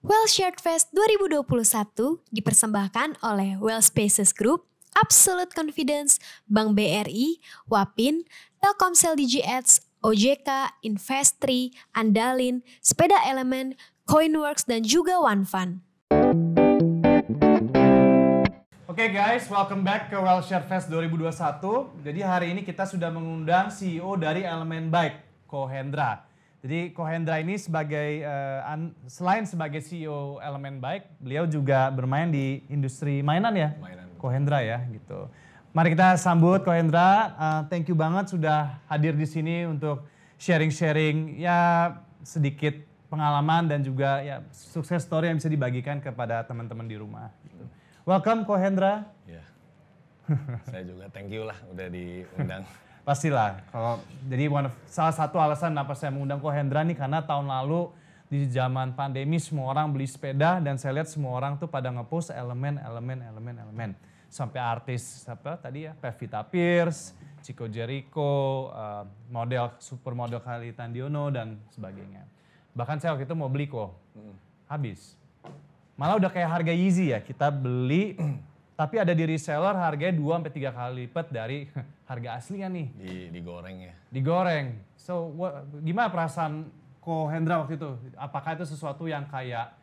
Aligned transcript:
Well 0.00 0.24
Shared 0.24 0.64
Fest 0.64 0.96
2021 0.96 1.44
dipersembahkan 2.32 3.20
oleh 3.20 3.60
Well 3.60 3.84
Spaces 3.84 4.32
Group, 4.32 4.64
Absolute 4.96 5.52
Confidence, 5.52 6.16
Bank 6.48 6.72
BRI, 6.72 7.36
Wapin, 7.68 8.24
Telkomsel 8.64 9.20
Digi 9.20 9.44
Ads, 9.44 9.84
OJK, 10.00 10.72
Investri, 10.88 11.76
Andalin, 11.92 12.64
Sepeda 12.80 13.20
Elemen, 13.28 13.76
Coinworks, 14.08 14.64
dan 14.64 14.88
juga 14.88 15.20
OneFund. 15.20 15.84
Oke 18.88 19.04
okay 19.04 19.08
guys, 19.12 19.52
welcome 19.52 19.84
back 19.84 20.08
ke 20.08 20.16
Well 20.16 20.40
Share 20.40 20.64
Fest 20.64 20.88
2021. 20.88 21.28
Jadi 22.00 22.20
hari 22.24 22.56
ini 22.56 22.64
kita 22.64 22.88
sudah 22.88 23.12
mengundang 23.12 23.68
CEO 23.68 24.16
dari 24.16 24.48
Elemen 24.48 24.88
Bike, 24.88 25.44
Kohendra. 25.44 26.29
Jadi 26.60 26.92
Kohendra 26.92 27.40
ini 27.40 27.56
sebagai 27.56 28.20
uh, 28.20 28.68
an, 28.68 28.92
selain 29.08 29.48
sebagai 29.48 29.80
CEO 29.80 30.36
Elemen 30.44 30.76
Bike, 30.76 31.08
beliau 31.16 31.48
juga 31.48 31.88
bermain 31.88 32.28
di 32.28 32.60
industri 32.68 33.24
mainan 33.24 33.56
ya. 33.56 33.72
Mainan. 33.80 34.12
Kohendra 34.20 34.60
ya 34.60 34.84
gitu. 34.92 35.32
Mari 35.72 35.96
kita 35.96 36.20
sambut 36.20 36.60
Kohendra. 36.60 37.32
Uh, 37.40 37.60
thank 37.72 37.88
you 37.88 37.96
banget 37.96 38.28
sudah 38.36 38.76
hadir 38.92 39.16
di 39.16 39.24
sini 39.24 39.64
untuk 39.64 40.04
sharing-sharing 40.36 41.40
ya 41.40 41.96
sedikit 42.20 42.76
pengalaman 43.08 43.64
dan 43.64 43.80
juga 43.80 44.20
ya 44.20 44.44
sukses 44.52 45.00
story 45.00 45.32
yang 45.32 45.40
bisa 45.40 45.48
dibagikan 45.48 45.96
kepada 45.96 46.44
teman-teman 46.44 46.84
di 46.84 47.00
rumah. 47.00 47.32
Gitu. 47.40 47.64
Welcome 48.04 48.44
Kohendra. 48.44 49.08
Ya. 49.24 49.40
Saya 50.68 50.84
juga 50.84 51.08
thank 51.08 51.32
you 51.32 51.48
lah 51.48 51.56
udah 51.72 51.88
diundang. 51.88 52.68
Pastilah. 53.10 53.58
Kalau 53.74 53.98
jadi 54.30 54.46
one, 54.46 54.70
salah 54.86 55.10
satu 55.10 55.42
alasan 55.42 55.74
kenapa 55.74 55.98
saya 55.98 56.14
mengundang 56.14 56.38
Kohendra 56.38 56.86
nih 56.86 56.94
karena 56.94 57.18
tahun 57.18 57.50
lalu 57.50 57.90
di 58.30 58.46
zaman 58.46 58.94
pandemi 58.94 59.42
semua 59.42 59.74
orang 59.74 59.90
beli 59.90 60.06
sepeda 60.06 60.62
dan 60.62 60.78
saya 60.78 61.02
lihat 61.02 61.10
semua 61.10 61.34
orang 61.34 61.58
tuh 61.58 61.66
pada 61.66 61.90
ngepost 61.90 62.30
elemen 62.30 62.78
elemen 62.78 63.18
elemen 63.26 63.58
elemen 63.66 63.90
sampai 64.30 64.62
artis 64.62 65.26
apa 65.26 65.58
tadi 65.58 65.90
ya 65.90 65.92
Pevita 65.98 66.46
Pierce, 66.46 67.10
Chico 67.42 67.66
Jericho, 67.66 68.70
uh, 68.70 69.02
model 69.26 69.74
supermodel 69.82 70.38
Kali 70.38 70.70
Tandiono 70.70 71.34
dan 71.34 71.58
sebagainya. 71.74 72.22
Bahkan 72.78 73.02
saya 73.02 73.18
waktu 73.18 73.26
itu 73.26 73.34
mau 73.34 73.50
beli 73.50 73.66
kok, 73.66 73.90
habis. 74.70 75.18
Malah 75.98 76.14
udah 76.14 76.30
kayak 76.30 76.46
harga 76.46 76.70
Yeezy 76.70 77.10
ya, 77.10 77.18
kita 77.18 77.50
beli 77.50 78.14
tapi 78.80 78.96
ada 78.96 79.12
di 79.12 79.24
reseller 79.28 79.76
harganya 79.76 80.16
2 80.16 80.24
sampai 80.24 80.52
3 80.56 80.72
kali 80.72 80.92
lipat 81.04 81.26
dari 81.28 81.68
harga 82.10 82.40
aslinya 82.40 82.68
nih. 82.72 82.86
Di 82.96 83.14
digoreng 83.28 83.76
ya. 83.76 83.94
Digoreng. 84.08 84.66
So 84.96 85.36
what, 85.36 85.68
gimana 85.84 86.08
perasaan 86.08 86.72
Ko 87.04 87.28
Hendra 87.28 87.60
waktu 87.60 87.76
itu? 87.76 87.92
Apakah 88.16 88.56
itu 88.56 88.64
sesuatu 88.64 89.04
yang 89.04 89.28
kayak 89.28 89.76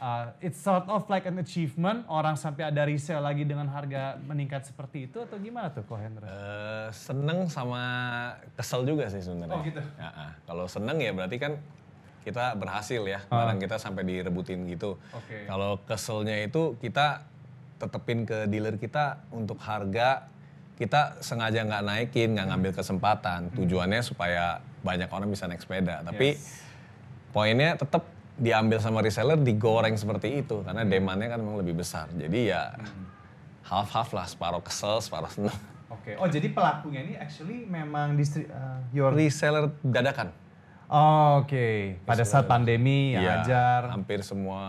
uh, 0.00 0.32
it's 0.40 0.56
sort 0.64 0.88
of 0.88 1.04
like 1.12 1.28
an 1.28 1.36
achievement 1.44 2.08
orang 2.08 2.40
sampai 2.40 2.72
ada 2.72 2.88
resale 2.88 3.20
lagi 3.20 3.44
dengan 3.44 3.68
harga 3.68 4.16
meningkat 4.24 4.64
seperti 4.64 5.12
itu 5.12 5.20
atau 5.20 5.36
gimana 5.36 5.68
tuh 5.68 5.84
Ko 5.84 6.00
Hendra? 6.00 6.24
Uh, 6.24 6.88
seneng 6.88 7.52
sama 7.52 7.84
kesel 8.56 8.88
juga 8.88 9.12
sih 9.12 9.20
sebenarnya. 9.20 9.60
Oh 9.60 9.60
gitu. 9.60 9.82
Ya, 10.00 10.08
uh, 10.08 10.32
kalau 10.48 10.64
seneng 10.64 10.96
ya 11.04 11.12
berarti 11.12 11.36
kan 11.36 11.60
kita 12.24 12.56
berhasil 12.56 13.04
ya, 13.04 13.20
uh. 13.28 13.44
barang 13.44 13.60
kita 13.60 13.76
sampai 13.76 14.08
direbutin 14.08 14.64
gitu. 14.72 14.96
Okay. 15.12 15.44
Kalau 15.44 15.84
keselnya 15.84 16.48
itu 16.48 16.80
kita 16.80 17.28
tetepin 17.78 18.26
ke 18.26 18.50
dealer 18.50 18.76
kita 18.76 19.22
untuk 19.30 19.56
harga 19.62 20.26
kita 20.78 21.18
sengaja 21.18 21.66
nggak 21.66 21.82
naikin, 21.82 22.38
nggak 22.38 22.46
ngambil 22.54 22.72
kesempatan. 22.78 23.50
Hmm. 23.50 23.56
Tujuannya 23.58 24.00
supaya 24.06 24.62
banyak 24.86 25.10
orang 25.10 25.26
bisa 25.26 25.50
naik 25.50 25.58
sepeda. 25.58 26.06
Tapi 26.06 26.38
yes. 26.38 26.62
poinnya 27.34 27.74
tetap 27.74 28.06
diambil 28.38 28.78
sama 28.78 29.02
reseller 29.02 29.34
digoreng 29.42 29.98
seperti 29.98 30.46
itu 30.46 30.62
karena 30.62 30.86
hmm. 30.86 30.90
demandnya 30.94 31.28
kan 31.34 31.40
memang 31.42 31.58
lebih 31.58 31.82
besar. 31.82 32.06
Jadi 32.14 32.54
ya 32.54 32.70
hmm. 32.78 33.06
half 33.66 33.90
half 33.90 34.10
lah, 34.14 34.26
separuh 34.30 34.62
kesel, 34.62 35.02
separuh 35.02 35.30
seneng. 35.30 35.58
Oke. 35.90 36.14
Okay. 36.14 36.22
Oh 36.22 36.30
jadi 36.30 36.46
pelakunya 36.54 37.00
ini 37.02 37.14
actually 37.18 37.66
memang 37.66 38.14
distri 38.14 38.46
uh, 38.46 38.78
your 38.94 39.10
reseller 39.10 39.74
dadakan. 39.82 40.30
Oh, 40.88 41.44
Oke, 41.44 41.52
okay. 41.52 41.76
pada 42.08 42.24
saat 42.24 42.48
pandemi 42.48 43.12
ya, 43.12 43.20
ya 43.20 43.32
ajar. 43.44 43.92
Hampir 43.92 44.24
semua 44.24 44.64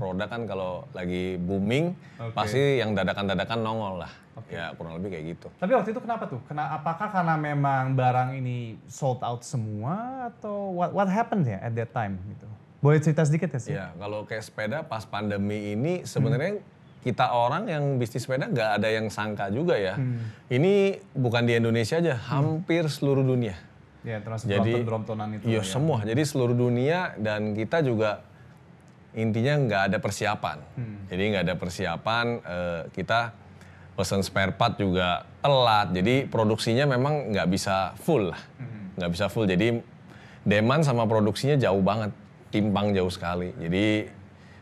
produk 0.00 0.32
kan 0.32 0.48
kalau 0.48 0.88
lagi 0.96 1.36
booming, 1.36 1.92
okay. 2.16 2.32
pasti 2.32 2.62
yang 2.80 2.96
dadakan-dadakan 2.96 3.60
nongol 3.60 4.00
lah. 4.00 4.12
Okay. 4.32 4.56
Ya 4.56 4.72
kurang 4.72 4.96
lebih 4.96 5.12
kayak 5.12 5.24
gitu. 5.36 5.48
Tapi 5.60 5.72
waktu 5.76 5.92
itu 5.92 6.00
kenapa 6.00 6.24
tuh? 6.24 6.40
Kena, 6.48 6.80
apakah 6.80 7.12
karena 7.12 7.36
memang 7.36 7.92
barang 7.92 8.32
ini 8.32 8.80
sold 8.88 9.20
out 9.20 9.44
semua 9.44 10.28
atau 10.32 10.72
what, 10.72 10.96
what 10.96 11.08
happened 11.08 11.44
ya 11.44 11.60
at 11.60 11.76
that 11.76 11.92
time 11.92 12.16
gitu? 12.32 12.48
Boleh 12.80 12.96
cerita 13.04 13.20
sedikit 13.28 13.52
ya 13.52 13.60
sih? 13.60 13.72
Ya, 13.76 13.92
kalau 14.00 14.24
kayak 14.24 14.40
sepeda 14.40 14.88
pas 14.88 15.04
pandemi 15.04 15.76
ini 15.76 16.08
sebenarnya 16.08 16.64
hmm 16.64 16.74
kita 17.06 17.30
orang 17.30 17.70
yang 17.70 18.02
bisnis 18.02 18.26
sepeda 18.26 18.50
nggak 18.50 18.82
ada 18.82 18.88
yang 18.90 19.06
sangka 19.06 19.46
juga 19.54 19.78
ya. 19.78 19.94
Hmm. 19.94 20.26
Ini 20.50 20.98
bukan 21.14 21.46
di 21.46 21.54
Indonesia 21.54 22.02
aja, 22.02 22.18
hmm. 22.18 22.26
hampir 22.26 22.82
seluruh 22.90 23.22
dunia. 23.22 23.54
Ya, 24.06 24.22
termasuk 24.22 24.46
Jadi, 24.46 24.86
Brompton 24.86 25.18
itu. 25.34 25.50
Iya, 25.50 25.60
ya. 25.60 25.62
semua. 25.66 26.06
Jadi 26.06 26.22
seluruh 26.22 26.54
dunia 26.54 27.18
dan 27.18 27.58
kita 27.58 27.82
juga 27.82 28.22
intinya 29.18 29.58
nggak 29.66 29.82
ada 29.90 29.98
persiapan. 29.98 30.58
Hmm. 30.78 30.98
Jadi 31.10 31.22
nggak 31.34 31.44
ada 31.50 31.56
persiapan, 31.58 32.26
uh, 32.46 32.80
kita 32.94 33.34
pesan 33.98 34.22
spare 34.22 34.54
part 34.54 34.78
juga 34.78 35.26
telat. 35.42 35.90
Jadi 35.90 36.30
produksinya 36.30 36.86
memang 36.86 37.34
nggak 37.34 37.48
bisa 37.50 37.98
full 37.98 38.30
lah. 38.30 38.38
Hmm. 38.62 38.94
Nggak 38.94 39.10
bisa 39.10 39.26
full. 39.26 39.50
Jadi 39.50 39.82
demand 40.46 40.86
sama 40.86 41.02
produksinya 41.10 41.58
jauh 41.58 41.82
banget. 41.82 42.14
Timpang 42.54 42.94
jauh 42.94 43.10
sekali. 43.10 43.50
Jadi 43.58 44.06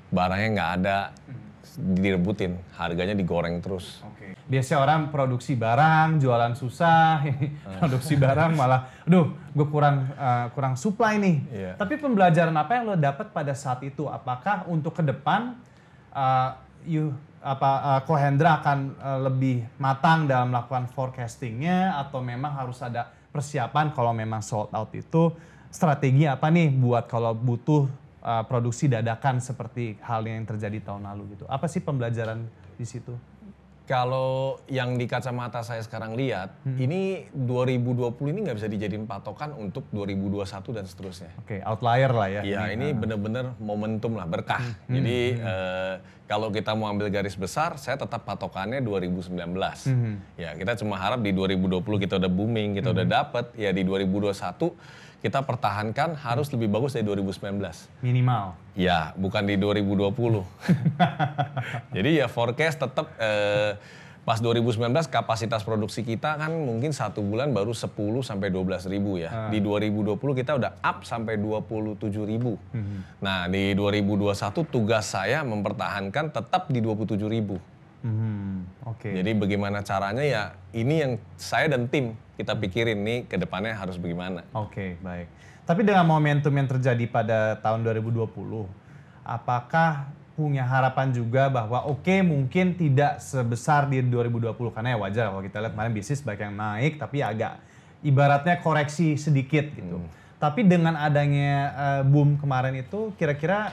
barangnya 0.08 0.48
nggak 0.56 0.70
ada. 0.80 0.98
Hmm 1.28 1.43
direbutin, 1.78 2.58
harganya 2.78 3.12
digoreng 3.14 3.58
terus. 3.58 4.00
Oke. 4.06 4.38
Biasanya 4.46 4.78
orang 4.82 5.00
produksi 5.10 5.58
barang, 5.58 6.22
jualan 6.22 6.54
susah, 6.54 7.22
produksi 7.82 8.14
barang 8.14 8.54
malah, 8.54 8.90
aduh, 9.02 9.34
gue 9.52 9.66
kurang 9.68 10.10
uh, 10.14 10.46
kurang 10.54 10.78
supply 10.78 11.18
nih. 11.18 11.36
Yeah. 11.50 11.74
Tapi 11.74 11.98
pembelajaran 11.98 12.54
apa 12.54 12.72
yang 12.78 12.84
lo 12.90 12.96
dapat 12.96 13.34
pada 13.34 13.52
saat 13.52 13.82
itu? 13.82 14.06
Apakah 14.06 14.66
untuk 14.70 14.94
ke 14.94 15.02
depan, 15.02 15.58
uh, 16.14 16.54
you 16.86 17.12
apa 17.44 17.70
uh, 17.84 18.00
Kohendra 18.08 18.64
akan 18.64 18.78
uh, 18.96 19.20
lebih 19.28 19.68
matang 19.76 20.24
dalam 20.24 20.48
melakukan 20.48 20.88
forecastingnya 20.88 22.00
atau 22.00 22.24
memang 22.24 22.56
harus 22.56 22.80
ada 22.80 23.12
persiapan 23.28 23.92
kalau 23.92 24.16
memang 24.16 24.40
sold 24.40 24.72
out 24.72 24.88
itu 24.96 25.28
strategi 25.68 26.24
apa 26.24 26.48
nih 26.48 26.72
buat 26.72 27.04
kalau 27.04 27.36
butuh 27.36 27.84
uh, 28.24 28.44
produksi 28.48 28.88
dadakan 28.88 29.38
seperti 29.38 30.00
hal 30.00 30.24
yang 30.24 30.48
terjadi 30.48 30.80
tahun 30.80 31.04
lalu 31.04 31.36
gitu. 31.36 31.44
Apa 31.46 31.68
sih 31.68 31.84
pembelajaran 31.84 32.48
di 32.80 32.86
situ? 32.88 33.12
Kalau 33.84 34.64
yang 34.64 34.96
di 34.96 35.04
kacamata 35.04 35.60
saya 35.60 35.84
sekarang 35.84 36.16
lihat, 36.16 36.56
hmm. 36.64 36.80
ini 36.80 37.28
2020 37.36 38.32
ini 38.32 38.48
nggak 38.48 38.56
bisa 38.56 38.64
dijadiin 38.72 39.04
patokan 39.04 39.52
untuk 39.52 39.84
2021 39.92 40.40
dan 40.72 40.84
seterusnya. 40.88 41.30
Oke, 41.36 41.60
okay, 41.60 41.68
outlier 41.68 42.08
lah 42.08 42.28
ya. 42.32 42.42
Iya, 42.48 42.72
ini, 42.72 42.96
ini 42.96 42.96
bener-bener 42.96 43.52
momentum 43.60 44.16
lah, 44.16 44.24
berkah. 44.24 44.64
Hmm. 44.88 44.88
Jadi 44.88 45.36
hmm. 45.36 45.44
Eh, 45.44 45.94
kalau 46.24 46.48
kita 46.48 46.72
mau 46.72 46.88
ambil 46.88 47.12
garis 47.12 47.36
besar, 47.36 47.76
saya 47.76 48.00
tetap 48.00 48.24
patokannya 48.24 48.80
2019. 48.80 49.36
Hmm. 49.84 50.16
Ya, 50.40 50.56
kita 50.56 50.80
cuma 50.80 50.96
harap 50.96 51.20
di 51.20 51.36
2020 51.36 51.84
kita 52.08 52.16
udah 52.16 52.32
booming, 52.32 52.80
kita 52.80 52.88
hmm. 52.88 52.96
udah 52.96 53.04
dapet. 53.04 53.52
Ya 53.52 53.68
di 53.76 53.84
2021 53.84 54.32
kita 55.24 55.40
pertahankan 55.40 56.20
harus 56.20 56.52
lebih 56.52 56.68
bagus 56.68 56.92
dari 56.92 57.08
2019. 57.08 57.56
Minimal. 58.04 58.52
Ya, 58.76 59.16
bukan 59.16 59.48
di 59.48 59.56
2020. 59.56 60.12
Jadi 61.96 62.10
ya 62.20 62.28
forecast 62.28 62.84
tetap 62.84 63.08
eh, 63.16 63.80
pas 64.28 64.36
2019 64.36 64.84
kapasitas 65.08 65.64
produksi 65.64 66.04
kita 66.04 66.36
kan 66.36 66.52
mungkin 66.52 66.92
satu 66.92 67.24
bulan 67.24 67.56
baru 67.56 67.72
10 67.72 67.96
sampai 68.20 68.52
12 68.52 68.92
ribu 68.92 69.16
ya. 69.16 69.48
Hmm. 69.48 69.48
Di 69.48 69.64
2020 69.64 70.16
kita 70.44 70.60
udah 70.60 70.76
up 70.84 71.08
sampai 71.08 71.40
27 71.40 72.04
ribu. 72.28 72.60
Hmm. 72.76 73.08
Nah 73.24 73.48
di 73.48 73.72
2021 73.72 74.60
tugas 74.68 75.08
saya 75.08 75.40
mempertahankan 75.40 76.36
tetap 76.36 76.68
di 76.68 76.84
27 76.84 77.16
ribu. 77.32 77.56
Hmm, 78.04 78.68
Oke. 78.84 79.08
Okay. 79.08 79.12
Jadi 79.16 79.30
bagaimana 79.32 79.80
caranya 79.80 80.20
ya 80.20 80.52
ini 80.76 81.00
yang 81.00 81.12
saya 81.40 81.72
dan 81.72 81.88
tim 81.88 82.12
kita 82.36 82.52
pikirin 82.52 83.00
nih 83.00 83.18
ke 83.24 83.40
depannya 83.40 83.72
harus 83.72 83.96
bagaimana. 83.96 84.44
Oke, 84.52 84.68
okay, 84.68 84.90
baik. 85.00 85.26
Tapi 85.64 85.80
dengan 85.80 86.04
momentum 86.04 86.52
yang 86.52 86.68
terjadi 86.68 87.08
pada 87.08 87.56
tahun 87.64 87.80
2020, 87.80 88.28
apakah 89.24 90.12
punya 90.36 90.66
harapan 90.66 91.14
juga 91.14 91.46
bahwa 91.48 91.86
oke 91.86 92.04
okay, 92.04 92.20
mungkin 92.20 92.74
tidak 92.74 93.22
sebesar 93.22 93.86
di 93.86 94.02
2020 94.02 94.52
karena 94.74 94.92
ya 94.92 94.98
wajar 94.98 95.24
kalau 95.30 95.42
kita 95.46 95.62
lihat 95.62 95.72
kemarin 95.78 95.94
bisnis 95.94 96.20
baik 96.26 96.42
yang 96.42 96.58
naik 96.58 96.98
tapi 96.98 97.22
agak 97.22 97.62
ibaratnya 98.02 98.58
koreksi 98.60 99.14
sedikit 99.14 99.70
gitu. 99.72 100.02
Hmm. 100.02 100.10
Tapi 100.42 100.66
dengan 100.66 100.98
adanya 100.98 101.72
uh, 101.72 102.02
boom 102.04 102.36
kemarin 102.36 102.76
itu 102.76 103.14
kira-kira 103.16 103.72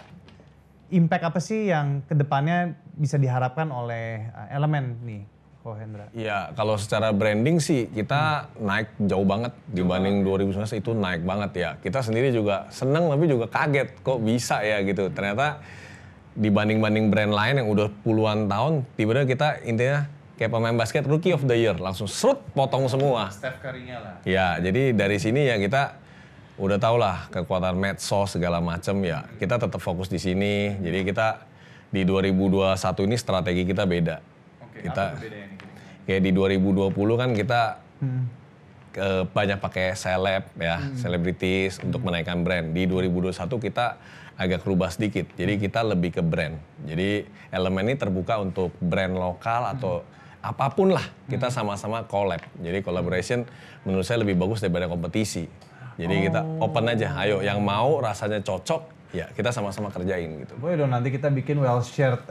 impact 0.92 1.24
apa 1.24 1.40
sih 1.40 1.72
yang 1.72 2.04
ke 2.06 2.14
depannya 2.14 2.76
bisa 2.94 3.16
diharapkan 3.16 3.72
oleh 3.72 4.28
uh, 4.36 4.52
elemen 4.52 5.00
nih 5.08 5.24
Kohendra? 5.62 6.10
Iya, 6.12 6.52
kalau 6.58 6.76
secara 6.76 7.14
branding 7.14 7.62
sih 7.62 7.88
kita 7.94 8.50
naik 8.58 8.98
jauh 9.06 9.24
banget 9.24 9.54
dibanding 9.70 10.26
2019 10.26 10.82
itu 10.82 10.92
naik 10.98 11.22
banget 11.22 11.52
ya. 11.54 11.70
Kita 11.80 12.02
sendiri 12.02 12.34
juga 12.34 12.66
seneng 12.74 13.08
tapi 13.08 13.30
juga 13.30 13.46
kaget 13.46 14.02
kok 14.02 14.20
bisa 14.20 14.60
ya 14.66 14.82
gitu. 14.82 15.14
Ternyata 15.14 15.62
dibanding-banding 16.34 17.14
brand 17.14 17.34
lain 17.34 17.56
yang 17.62 17.70
udah 17.70 17.88
puluhan 18.02 18.50
tahun, 18.50 18.88
tiba-tiba 18.98 19.26
kita 19.28 19.48
intinya 19.68 20.10
kayak 20.42 20.50
pemain 20.50 20.74
basket 20.74 21.06
rookie 21.06 21.36
of 21.38 21.46
the 21.46 21.54
year 21.54 21.78
langsung 21.78 22.10
serut 22.10 22.42
potong 22.58 22.90
semua. 22.90 23.30
Steph 23.30 23.62
Curry-nya 23.62 23.98
lah. 24.02 24.14
Ya, 24.26 24.58
jadi 24.58 24.98
dari 24.98 25.22
sini 25.22 25.46
ya 25.46 25.62
kita 25.62 26.02
udah 26.62 26.78
tau 26.78 26.96
lah 27.02 27.26
kekuatan 27.34 27.74
medsos 27.74 28.38
segala 28.38 28.62
macem 28.62 28.94
ya. 29.02 29.26
Kita 29.42 29.58
tetap 29.58 29.82
fokus 29.82 30.08
di 30.08 30.22
sini. 30.22 30.78
Jadi 30.78 31.02
kita 31.02 31.42
di 31.90 32.06
2021 32.06 32.78
ini 33.10 33.16
strategi 33.18 33.66
kita 33.66 33.84
beda. 33.90 34.22
Oke, 34.62 34.86
Kita-? 34.86 35.18
Kayak 36.06 36.22
di 36.22 36.32
2020 36.34 36.94
kan 37.18 37.30
kita 37.34 37.62
ke- 38.94 39.26
banyak 39.26 39.58
pakai 39.58 39.98
seleb 39.98 40.46
ya, 40.58 40.78
selebritis 40.94 41.82
untuk 41.82 42.06
menaikkan 42.06 42.46
brand. 42.46 42.70
Di 42.70 42.86
2021 42.86 43.58
kita 43.58 43.98
agak 44.38 44.62
rubah 44.62 44.94
sedikit. 44.94 45.30
Jadi 45.34 45.58
kita 45.58 45.82
lebih 45.82 46.14
ke 46.14 46.22
brand. 46.22 46.58
Jadi 46.86 47.26
elemen 47.50 47.90
ini 47.90 47.96
terbuka 47.98 48.38
untuk 48.38 48.74
brand 48.78 49.14
lokal 49.14 49.78
atau 49.78 50.06
apa 50.42 50.74
pun 50.74 50.94
lah. 50.94 51.06
Kita 51.26 51.54
sama-sama 51.54 52.06
collab. 52.06 52.42
Jadi 52.58 52.82
collaboration 52.82 53.46
menurut 53.86 54.06
saya 54.06 54.22
lebih 54.22 54.38
bagus 54.38 54.62
daripada 54.62 54.90
kompetisi. 54.90 55.46
Jadi 56.02 56.16
kita 56.28 56.42
open 56.58 56.86
aja. 56.90 57.08
Ayo 57.22 57.46
yang 57.46 57.62
mau 57.62 58.02
rasanya 58.02 58.42
cocok, 58.42 58.82
ya 59.14 59.30
kita 59.32 59.54
sama-sama 59.54 59.94
kerjain 59.94 60.42
gitu. 60.42 60.58
Boleh 60.58 60.82
dong 60.82 60.90
nanti 60.90 61.14
kita 61.14 61.30
bikin 61.30 61.62
well 61.62 61.84
shared 61.86 62.26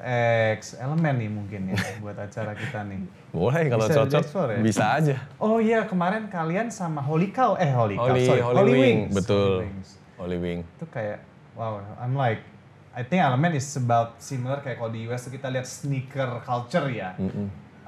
X 0.59 0.75
elemen 0.75 1.15
nih 1.21 1.31
mungkin 1.31 1.61
ya 1.71 1.79
buat 2.03 2.19
acara 2.19 2.59
kita 2.59 2.83
nih. 2.89 3.01
Boleh 3.31 3.63
kalau 3.71 3.87
Bisa 3.87 3.97
cocok 4.03 4.25
ya? 4.51 4.59
bisa 4.59 4.85
aja. 4.99 5.17
Oh 5.39 5.63
iya 5.63 5.87
kemarin 5.87 6.27
kalian 6.27 6.73
sama 6.73 6.99
Holy 6.99 7.31
Cow, 7.31 7.55
eh 7.61 7.71
Holy 7.71 7.95
Cow, 7.95 8.11
Holy, 8.11 8.27
sorry, 8.27 8.43
Holy, 8.43 8.63
Wing, 8.67 8.81
Wings. 8.83 9.15
betul. 9.15 9.63
Holy 9.63 9.71
Wings. 9.71 9.89
Holy 10.21 10.39
Wing. 10.43 10.61
Itu 10.77 10.87
kayak, 10.91 11.23
wow, 11.55 11.81
I'm 11.97 12.13
like, 12.13 12.43
I 12.91 13.07
think 13.07 13.23
elemen 13.23 13.55
is 13.55 13.71
about 13.79 14.19
similar 14.19 14.59
kayak 14.61 14.83
kalau 14.83 14.91
di 14.91 15.07
US 15.09 15.31
kita 15.31 15.47
lihat 15.47 15.65
sneaker 15.65 16.43
culture 16.43 16.91
ya. 16.91 17.15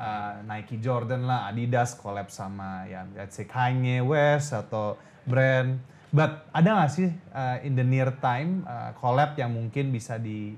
Uh, 0.02 0.34
Nike 0.46 0.82
Jordan 0.82 1.26
lah, 1.26 1.46
Adidas 1.46 1.94
collab 1.94 2.26
sama 2.26 2.82
ya 2.90 3.06
let's 3.14 3.38
say 3.38 3.46
Kanye 3.46 4.02
West 4.02 4.50
atau 4.50 4.98
brand. 5.24 5.78
But 6.12 6.44
ada 6.52 6.68
nggak 6.76 6.90
sih 6.92 7.08
uh, 7.32 7.56
in 7.64 7.72
the 7.72 7.82
near 7.82 8.12
time 8.20 8.64
uh, 8.64 8.92
collab 8.94 9.32
yang 9.34 9.48
mungkin 9.48 9.88
bisa 9.88 10.16
di 10.16 10.52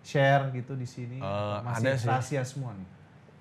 share 0.00 0.48
gitu 0.50 0.72
di 0.72 0.88
sini? 0.88 1.20
Uh, 1.20 1.60
Masih 1.60 1.84
ada 1.84 1.90
sih. 1.94 2.06
rahasia 2.08 2.42
semua 2.42 2.72
nih. 2.72 2.88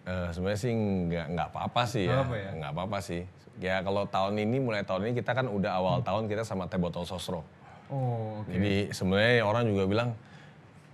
Eh, 0.05 0.29
sebenarnya 0.29 0.59
sih 0.59 0.69
nggak 1.09 1.25
nggak 1.33 1.47
apa-apa 1.49 1.81
sih 1.85 2.05
ya, 2.05 2.13
Nggak 2.13 2.21
apa 2.21 2.35
ya? 2.37 2.49
nggak 2.53 2.71
apa-apa 2.71 2.97
sih. 3.01 3.21
Ya 3.57 3.75
kalau 3.81 4.03
tahun 4.05 4.37
ini 4.37 4.57
mulai 4.59 4.85
tahun 4.85 5.09
ini 5.09 5.13
kita 5.17 5.33
kan 5.33 5.47
udah 5.47 5.71
awal 5.73 5.95
Hmm. 5.97 6.05
tahun 6.05 6.23
kita 6.27 6.43
sama 6.43 6.69
teh 6.69 6.77
botol 6.77 7.07
sosro. 7.07 7.41
Oh, 7.89 8.43
oke. 8.43 8.53
Jadi 8.53 8.93
sebenarnya 8.93 9.41
orang 9.41 9.65
juga 9.65 9.83
bilang 9.85 10.09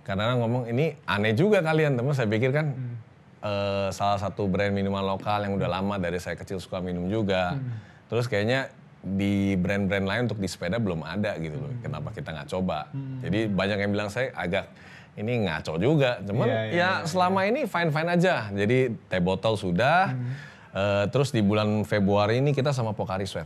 karena 0.00 0.32
ngomong 0.34 0.64
ini 0.66 0.96
aneh 1.04 1.36
juga 1.36 1.60
kalian 1.60 1.94
teman 1.94 2.12
saya 2.12 2.24
pikir 2.26 2.56
kan 2.56 2.72
Hmm. 2.72 2.96
eh, 3.42 3.88
salah 3.90 4.16
satu 4.16 4.48
brand 4.48 4.72
minuman 4.72 5.04
lokal 5.04 5.44
yang 5.44 5.58
udah 5.58 5.68
lama 5.68 5.98
dari 5.98 6.16
saya 6.16 6.32
kecil 6.32 6.56
suka 6.56 6.78
minum 6.78 7.04
juga. 7.06 7.52
Hmm. 7.52 7.68
Terus 8.08 8.24
kayaknya 8.24 8.72
di 9.02 9.58
brand-brand 9.58 10.06
lain 10.06 10.20
untuk 10.30 10.38
di 10.38 10.46
sepeda 10.46 10.78
belum 10.78 11.02
ada 11.02 11.34
gitu 11.36 11.58
loh. 11.58 11.68
Hmm. 11.68 11.82
Kenapa 11.82 12.08
kita 12.14 12.30
nggak 12.30 12.48
coba? 12.48 12.86
Jadi 13.18 13.50
banyak 13.50 13.78
yang 13.82 13.90
bilang 13.90 14.08
saya 14.08 14.30
agak 14.32 14.70
ini 15.18 15.44
ngaco 15.44 15.74
juga. 15.76 16.22
Cuman 16.22 16.46
Iya, 16.46 16.54
iya, 16.54 16.62
ya 16.62 16.70
iya, 16.70 16.90
selama 17.04 17.40
ini 17.44 17.66
fine-fine 17.66 18.08
aja. 18.08 18.48
Jadi 18.48 18.78
teh 19.10 19.20
botol 19.20 19.58
sudah. 19.58 20.14
Hmm. 20.14 20.32
eh, 20.72 21.04
terus 21.10 21.34
di 21.34 21.42
bulan 21.42 21.84
Februari 21.84 22.40
ini 22.40 22.54
kita 22.54 22.70
sama 22.70 22.94
Pocari 22.94 23.26
Sweat. 23.26 23.44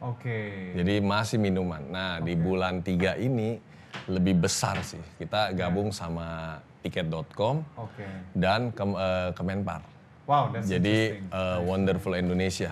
Oke. 0.00 0.70
Jadi 0.76 1.02
masih 1.02 1.36
minuman. 1.36 1.82
Nah, 1.82 2.22
di 2.22 2.32
bulan 2.32 2.80
3 2.80 3.18
ini 3.18 3.58
lebih 4.06 4.46
besar 4.46 4.80
sih. 4.80 5.00
Kita 5.18 5.50
gabung 5.52 5.90
sama 5.90 6.56
tiket.com 6.80 7.60
Oke. 7.76 8.06
dan 8.32 8.70
Kem- 8.72 8.96
eh, 8.96 9.30
Kemenpar. 9.34 9.82
Wow, 10.24 10.54
that's 10.54 10.70
Jadi 10.70 11.20
eh, 11.20 11.58
Wonderful 11.60 12.14
Indonesia. 12.16 12.70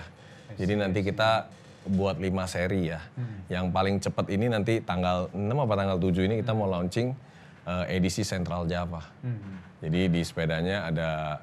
Jadi 0.55 0.73
nanti 0.79 1.03
kita 1.03 1.51
buat 1.87 2.19
5 2.19 2.27
seri 2.49 2.91
ya. 2.91 2.99
Hmm. 3.15 3.39
Yang 3.47 3.65
paling 3.71 3.95
cepat 4.03 4.25
ini 4.33 4.45
nanti 4.51 4.83
tanggal 4.83 5.31
6 5.31 5.39
apa 5.39 5.73
tanggal 5.77 5.97
7 6.01 6.27
ini 6.27 6.35
kita 6.43 6.51
mau 6.51 6.67
launching 6.67 7.15
eh, 7.67 7.95
edisi 7.95 8.25
Central 8.27 8.67
Java. 8.67 9.03
Hmm. 9.23 9.63
Jadi 9.79 10.11
di 10.11 10.21
sepedanya 10.25 10.91
ada 10.91 11.39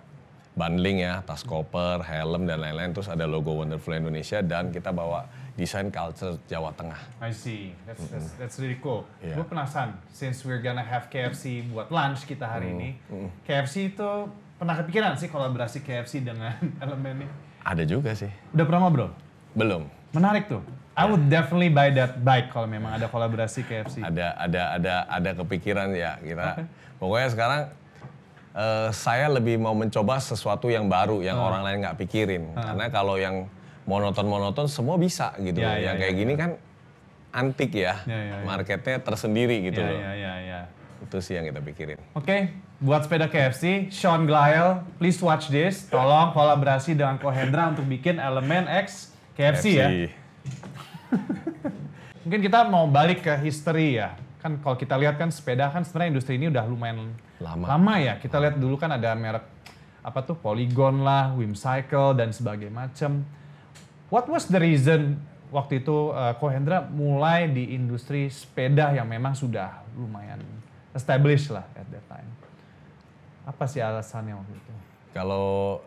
bundling 0.56 1.04
ya, 1.04 1.20
tas 1.24 1.44
koper, 1.44 2.04
helm 2.04 2.48
dan 2.48 2.60
lain-lain. 2.60 2.92
Terus 2.92 3.08
ada 3.08 3.24
logo 3.24 3.52
Wonderful 3.56 3.96
Indonesia 3.96 4.40
dan 4.44 4.72
kita 4.72 4.92
bawa 4.92 5.28
desain 5.56 5.88
culture 5.88 6.36
Jawa 6.48 6.72
Tengah. 6.76 7.00
I 7.20 7.32
see. 7.32 7.72
That's 7.88 8.04
that's, 8.12 8.30
that's 8.36 8.56
really 8.60 8.76
cool. 8.84 9.08
Iya. 9.24 9.40
Gue 9.40 9.46
penasaran, 9.48 9.96
since 10.12 10.44
we're 10.44 10.60
gonna 10.60 10.84
have 10.84 11.08
KFC 11.08 11.64
buat 11.72 11.88
lunch 11.88 12.28
kita 12.28 12.44
hari 12.44 12.76
ini, 12.76 12.88
KFC 13.48 13.96
itu 13.96 14.10
pernah 14.56 14.76
kepikiran 14.80 15.16
sih 15.16 15.28
kolaborasi 15.32 15.84
KFC 15.84 16.24
dengan 16.24 16.56
elemen 16.84 17.24
ini? 17.24 17.26
Ada 17.64 17.84
juga 17.88 18.12
sih. 18.16 18.28
Udah 18.52 18.64
pernah 18.64 18.80
ngobrol? 18.88 19.10
Belum. 19.56 19.88
Menarik 20.12 20.46
tuh. 20.46 20.62
I 20.96 21.04
would 21.04 21.28
definitely 21.28 21.68
buy 21.68 21.92
that 21.92 22.24
bike 22.24 22.48
kalau 22.48 22.64
memang 22.64 22.96
ada 22.96 23.04
kolaborasi 23.12 23.68
KFC. 23.68 24.00
Ada 24.00 24.32
ada 24.40 24.62
ada 24.80 24.94
ada 25.12 25.30
kepikiran 25.36 25.92
ya 25.92 26.16
kita. 26.24 26.64
Pokoknya 26.96 27.28
sekarang 27.28 27.60
eh, 28.56 28.88
saya 28.96 29.28
lebih 29.28 29.60
mau 29.60 29.76
mencoba 29.76 30.16
sesuatu 30.16 30.72
yang 30.72 30.88
baru 30.88 31.20
yang 31.20 31.36
orang 31.36 31.60
lain 31.60 31.76
nggak 31.84 32.00
pikirin. 32.00 32.48
Karena 32.56 32.88
kalau 32.88 33.20
yang 33.20 33.44
monoton-monoton 33.84 34.72
semua 34.72 34.96
bisa 34.96 35.36
gitu. 35.36 35.60
Ya, 35.60 35.68
loh. 35.68 35.76
ya, 35.76 35.84
yang 35.92 35.96
ya, 35.96 36.00
kayak 36.00 36.14
gini 36.16 36.32
kan 36.32 36.50
antik 37.36 37.70
ya. 37.76 38.00
Ya, 38.08 38.16
ya, 38.16 38.36
ya. 38.40 38.44
Marketnya 38.48 38.96
tersendiri 39.04 39.68
gitu 39.68 39.84
Iya, 39.84 39.88
loh. 39.92 39.98
iya, 40.00 40.12
iya, 40.16 40.34
iya. 40.40 40.60
Itu 41.04 41.20
sih 41.20 41.36
yang 41.36 41.44
kita 41.44 41.60
pikirin. 41.60 42.00
Oke, 42.16 42.56
buat 42.80 43.04
sepeda 43.04 43.28
KFC, 43.28 43.92
Sean 43.92 44.24
Glyle, 44.24 44.80
please 44.96 45.20
watch 45.20 45.52
this. 45.52 45.84
Tolong 45.92 46.32
kolaborasi 46.32 46.96
dengan 46.96 47.20
Kohendra 47.20 47.68
untuk 47.68 47.84
bikin 47.84 48.16
elemen 48.16 48.64
X 48.64 49.12
KFC, 49.36 49.66
ya. 49.76 49.88
Mungkin 52.26 52.40
kita 52.42 52.66
mau 52.66 52.88
balik 52.88 53.22
ke 53.22 53.36
history 53.44 54.00
ya. 54.00 54.16
Kan 54.42 54.58
kalau 54.64 54.74
kita 54.74 54.96
lihat 54.98 55.20
kan 55.20 55.30
sepeda 55.30 55.70
kan 55.70 55.84
sebenarnya 55.84 56.16
industri 56.16 56.40
ini 56.40 56.50
udah 56.50 56.64
lumayan 56.66 57.14
Lama. 57.38 58.00
ya. 58.00 58.16
Kita 58.16 58.40
lihat 58.40 58.56
dulu 58.56 58.80
kan 58.80 58.96
ada 58.96 59.12
merek 59.14 59.44
apa 60.00 60.22
tuh 60.22 60.38
Polygon 60.38 61.04
lah, 61.04 61.36
Whimsicle 61.36 62.16
dan 62.16 62.32
sebagainya 62.32 62.88
macam. 62.88 63.26
What 64.08 64.30
was 64.30 64.46
the 64.46 64.62
reason 64.62 65.18
waktu 65.50 65.82
itu 65.82 66.14
uh, 66.14 66.34
Kohendra 66.38 66.86
mulai 66.86 67.50
di 67.50 67.74
industri 67.74 68.30
sepeda 68.30 68.94
yang 68.94 69.06
memang 69.06 69.34
sudah 69.34 69.82
lumayan 69.98 70.38
established 70.94 71.50
lah 71.50 71.66
at 71.74 71.86
that 71.90 72.06
time? 72.06 72.30
Apa 73.46 73.66
sih 73.66 73.82
alasannya 73.82 74.34
waktu 74.34 74.54
itu? 74.54 74.72
Kalau 75.10 75.78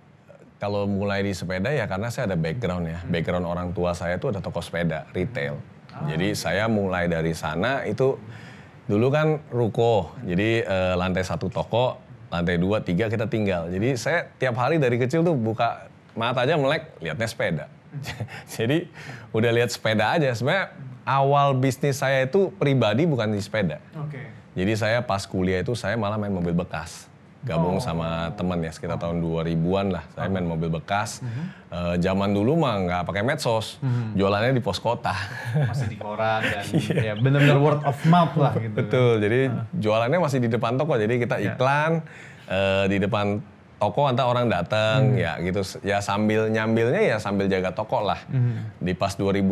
kalau 0.59 0.83
mulai 0.85 1.23
di 1.23 1.31
sepeda 1.31 1.71
ya 1.71 1.87
karena 1.87 2.11
saya 2.11 2.35
ada 2.35 2.37
background 2.37 2.85
ya. 2.85 2.99
Background 3.07 3.47
orang 3.47 3.71
tua 3.71 3.95
saya 3.95 4.19
itu 4.19 4.27
ada 4.27 4.43
toko 4.43 4.59
sepeda, 4.59 5.07
retail. 5.15 5.55
Jadi 6.05 6.31
saya 6.31 6.67
mulai 6.71 7.11
dari 7.11 7.35
sana 7.35 7.83
itu 7.87 8.19
dulu 8.85 9.07
kan 9.09 9.39
ruko. 9.49 10.13
Jadi 10.23 10.63
eh, 10.63 10.93
lantai 10.99 11.23
satu 11.23 11.47
toko, 11.47 11.99
lantai 12.31 12.59
dua, 12.59 12.83
tiga 12.83 13.07
kita 13.07 13.27
tinggal. 13.27 13.71
Jadi 13.71 13.95
saya 13.95 14.27
tiap 14.37 14.55
hari 14.59 14.77
dari 14.79 14.99
kecil 14.99 15.23
tuh 15.23 15.35
buka 15.35 15.89
mata 16.13 16.43
aja 16.43 16.55
melek, 16.55 16.91
liatnya 17.03 17.27
sepeda. 17.27 17.65
Jadi 18.55 18.85
udah 19.33 19.51
lihat 19.51 19.73
sepeda 19.73 20.13
aja. 20.15 20.29
Sebenarnya 20.35 20.75
awal 21.03 21.57
bisnis 21.57 21.99
saya 21.99 22.23
itu 22.23 22.53
pribadi 22.55 23.09
bukan 23.09 23.33
di 23.33 23.41
sepeda. 23.41 23.81
Oke. 23.97 24.21
Jadi 24.53 24.73
saya 24.77 24.99
pas 25.01 25.23
kuliah 25.25 25.63
itu 25.63 25.73
saya 25.73 25.97
malah 25.97 26.21
main 26.21 26.31
mobil 26.31 26.53
bekas. 26.53 27.08
Gabung 27.39 27.79
sama 27.79 28.35
teman 28.35 28.59
ya 28.59 28.67
sekitar 28.67 28.99
tahun 28.99 29.23
2000-an 29.23 29.95
lah. 29.95 30.03
Saya 30.11 30.27
main 30.27 30.43
mobil 30.43 30.67
bekas. 30.67 31.23
Eh, 31.71 31.95
zaman 31.97 32.35
dulu 32.35 32.59
mah 32.59 32.75
nggak 32.77 33.01
pakai 33.07 33.23
medsos. 33.23 33.79
Jualannya 34.11 34.51
di 34.51 34.59
pos 34.59 34.75
kota. 34.77 35.15
Masih 35.55 35.87
di 35.87 35.95
koran 35.95 36.43
dan 36.43 36.63
ya 37.07 37.15
benar-benar 37.15 37.57
word 37.57 37.81
of 37.87 37.95
mouth 38.05 38.35
lah 38.35 38.51
gitu. 38.59 38.75
Betul. 38.75 39.11
Jadi 39.23 39.39
jualannya 39.71 40.19
masih 40.19 40.39
di 40.39 40.49
depan 40.51 40.75
toko. 40.75 40.99
Jadi 40.99 41.15
kita 41.15 41.39
iklan 41.39 42.03
eh, 42.45 42.85
di 42.91 42.97
depan 42.99 43.39
toko 43.79 44.03
antara 44.03 44.27
orang 44.27 44.51
datang 44.51 45.15
ya 45.15 45.39
gitu. 45.39 45.63
Ya 45.79 46.03
sambil 46.03 46.51
nyambilnya 46.51 46.99
ya 46.99 47.17
sambil 47.17 47.47
jaga 47.47 47.71
toko 47.71 48.03
lah. 48.03 48.19
Di 48.77 48.91
pas 48.91 49.15
2003 49.15 49.47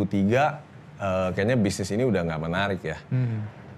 eh, 0.99 1.27
kayaknya 1.31 1.55
bisnis 1.55 1.87
ini 1.87 2.03
udah 2.03 2.19
nggak 2.19 2.41
menarik 2.43 2.81
ya. 2.83 2.99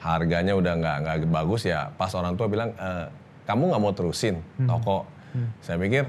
Harganya 0.01 0.57
udah 0.57 0.73
nggak 0.73 0.95
nggak 0.97 1.17
bagus 1.29 1.69
ya. 1.69 1.93
Pas 1.93 2.09
orang 2.15 2.33
tua 2.33 2.49
bilang 2.49 2.73
"Eh, 2.73 3.05
kamu 3.49 3.73
nggak 3.73 3.81
mau 3.81 3.93
terusin 3.97 4.45
toko. 4.69 5.09
Saya 5.65 5.81
pikir 5.81 6.05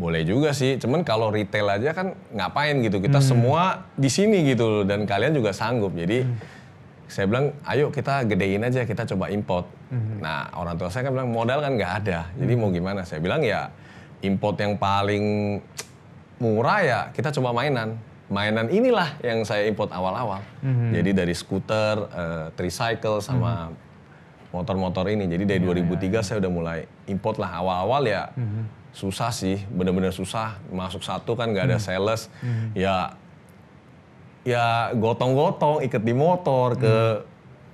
boleh 0.00 0.24
juga 0.24 0.56
sih. 0.56 0.80
Cuman 0.80 1.04
kalau 1.04 1.28
retail 1.28 1.68
aja 1.68 1.92
kan 1.92 2.16
ngapain 2.32 2.80
gitu. 2.80 3.04
Kita 3.04 3.20
semua 3.20 3.84
di 4.00 4.08
sini 4.08 4.48
gitu 4.48 4.64
loh 4.64 4.84
dan 4.88 5.04
kalian 5.04 5.36
juga 5.36 5.52
sanggup. 5.52 5.92
Jadi 5.92 6.24
saya 7.10 7.26
bilang, 7.26 7.50
ayo 7.66 7.90
kita 7.90 8.22
gedein 8.24 8.62
aja, 8.64 8.86
kita 8.86 9.02
coba 9.02 9.28
import. 9.28 9.66
Nah 10.24 10.48
orang 10.56 10.78
tua 10.80 10.88
saya 10.88 11.10
kan 11.10 11.12
bilang 11.12 11.28
modal 11.34 11.58
kan 11.60 11.74
nggak 11.76 11.92
ada, 12.06 12.30
jadi 12.38 12.52
mau 12.54 12.70
gimana? 12.70 13.02
Saya 13.02 13.18
bilang 13.18 13.42
ya 13.42 13.68
import 14.22 14.56
yang 14.62 14.78
paling 14.78 15.58
murah 16.40 16.80
ya 16.80 17.00
kita 17.12 17.34
coba 17.36 17.52
mainan. 17.52 17.98
Mainan 18.30 18.70
inilah 18.70 19.18
yang 19.26 19.42
saya 19.42 19.66
import 19.66 19.90
awal-awal. 19.90 20.38
Jadi 20.94 21.10
dari 21.10 21.34
skuter, 21.34 21.96
eh, 22.14 22.46
tricycle 22.54 23.18
sama 23.18 23.74
motor-motor 24.50 25.06
ini. 25.08 25.26
Jadi 25.26 25.44
dari 25.46 25.60
2003 25.62 26.20
saya 26.22 26.36
udah 26.42 26.52
mulai 26.52 26.78
import 27.06 27.38
lah. 27.38 27.58
Awal-awal 27.58 28.02
ya 28.06 28.22
susah 28.90 29.30
sih, 29.30 29.62
bener-bener 29.70 30.10
susah. 30.10 30.58
Masuk 30.68 31.02
satu 31.02 31.34
kan 31.34 31.50
nggak 31.50 31.70
ada 31.70 31.78
sales. 31.78 32.26
Ya 32.74 33.14
ya 34.40 34.90
gotong-gotong 34.96 35.84
iket 35.84 36.00
di 36.00 36.14
motor 36.16 36.74
ke 36.74 36.96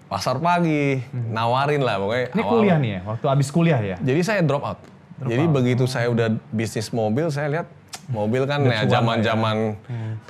pasar 0.06 0.38
pagi, 0.38 1.02
nawarin 1.30 1.83
lah 1.83 1.99
pokoknya. 1.99 2.26
Ini 2.30 2.42
awal- 2.42 2.52
kuliah 2.52 2.76
nih 2.78 2.90
ya, 2.90 3.00
waktu 3.06 3.26
abis 3.26 3.49
kuliah 3.50 3.80
ya? 3.83 3.97
jadi 3.99 4.21
saya 4.23 4.40
drop 4.42 4.62
out. 4.62 4.78
Jadi 5.16 5.45
begitu 5.49 5.88
saya 5.88 6.12
udah 6.12 6.28
bisnis 6.52 6.92
mobil, 6.92 7.33
saya 7.33 7.49
lihat 7.49 7.66
mobil 8.07 8.47
kan 8.47 8.62
Udah 8.62 8.71
ya 8.71 8.83
lah 8.87 8.90
zaman-zaman 8.90 9.57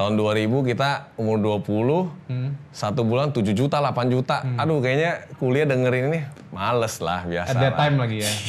tahun 0.01 0.13
2000 0.17 0.69
kita 0.73 0.89
umur 1.21 1.37
20, 1.41 2.73
satu 2.73 3.05
bulan 3.05 3.33
7 3.33 3.53
juta, 3.53 3.77
8 3.81 4.13
juta. 4.13 4.45
Aduh 4.57 4.81
kayaknya 4.81 5.29
kuliah 5.37 5.69
dengerin 5.69 6.09
ini 6.13 6.21
males 6.53 6.97
lah 7.05 7.25
biasa. 7.29 7.57
Lah. 7.57 7.73
time 7.77 7.97
lagi 8.01 8.19
ya. 8.25 8.33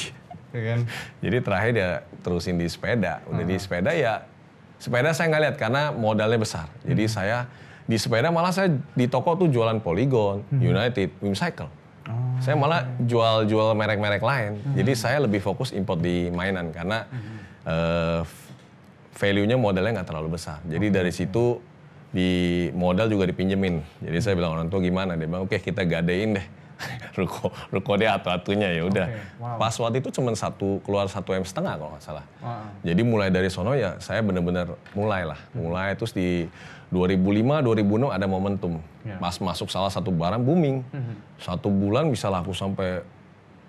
Ya 0.55 0.63
kan? 0.73 0.79
Jadi 1.19 1.37
terakhir 1.43 1.71
dia 1.75 1.89
terusin 2.23 2.55
di 2.55 2.65
sepeda. 2.71 3.19
Udah 3.27 3.45
di 3.45 3.59
sepeda 3.59 3.91
ya, 3.91 4.23
sepeda 4.79 5.11
saya 5.11 5.27
nggak 5.29 5.43
lihat 5.43 5.55
karena 5.59 5.91
modalnya 5.91 6.39
besar. 6.39 6.71
Jadi 6.87 7.03
saya 7.11 7.51
di 7.83 7.99
sepeda 7.99 8.31
malah 8.31 8.55
saya 8.55 8.71
di 8.71 9.05
toko 9.11 9.35
tuh 9.35 9.51
jualan 9.51 9.83
Polygon, 9.83 10.47
United, 10.55 11.19
Wimcycle. 11.19 11.67
Saya 12.39 12.55
malah 12.55 12.87
jual-jual 13.03 13.75
merek-merek 13.75 14.23
lain. 14.23 14.63
Jadi 14.71 14.95
saya 14.95 15.19
lebih 15.19 15.43
fokus 15.43 15.75
import 15.75 15.99
di 15.99 16.31
mainan 16.31 16.71
karena 16.71 17.03
eh, 17.67 18.23
value-nya 19.17 19.57
modalnya 19.57 20.01
nggak 20.01 20.09
terlalu 20.13 20.37
besar. 20.37 20.61
Jadi 20.69 20.93
dari 20.93 21.09
situ 21.09 21.57
di 22.13 22.29
modal 22.71 23.09
juga 23.09 23.25
dipinjemin. 23.27 23.81
Jadi 24.05 24.17
saya 24.21 24.33
bilang 24.37 24.55
orang 24.55 24.69
tua 24.69 24.79
gimana? 24.79 25.17
Dia 25.17 25.27
bilang 25.27 25.49
oke 25.49 25.57
kita 25.57 25.83
gadein 25.83 26.37
deh. 26.37 26.47
ruko 27.17 27.49
ruko 27.73 27.97
dia 27.97 28.13
atu-atunya 28.13 28.69
ya 28.69 28.85
udah. 28.85 29.07
Oke, 29.09 29.41
wow. 29.41 29.57
Pas 29.57 29.73
waktu 29.73 29.97
itu 29.97 30.13
cuma 30.13 30.29
satu 30.37 30.77
keluar 30.85 31.09
satu 31.09 31.33
m 31.33 31.41
setengah 31.41 31.73
kalau 31.73 31.89
nggak 31.97 32.05
salah. 32.05 32.25
Wah. 32.37 32.69
Jadi 32.85 33.01
mulai 33.01 33.33
dari 33.33 33.49
sono 33.49 33.73
ya 33.73 33.97
saya 33.97 34.21
benar-benar 34.21 34.77
mulai 34.93 35.25
lah. 35.25 35.41
Mulai 35.57 35.97
terus 35.97 36.13
di 36.13 36.45
2005 36.93 37.65
2006 37.65 38.13
ada 38.13 38.25
momentum. 38.29 38.77
Ya. 39.01 39.17
Pas 39.17 39.33
masuk 39.41 39.73
salah 39.73 39.89
satu 39.89 40.13
barang 40.13 40.45
booming. 40.45 40.85
Satu 41.41 41.73
bulan 41.73 42.13
bisa 42.13 42.29
laku 42.29 42.53
sampai 42.53 43.01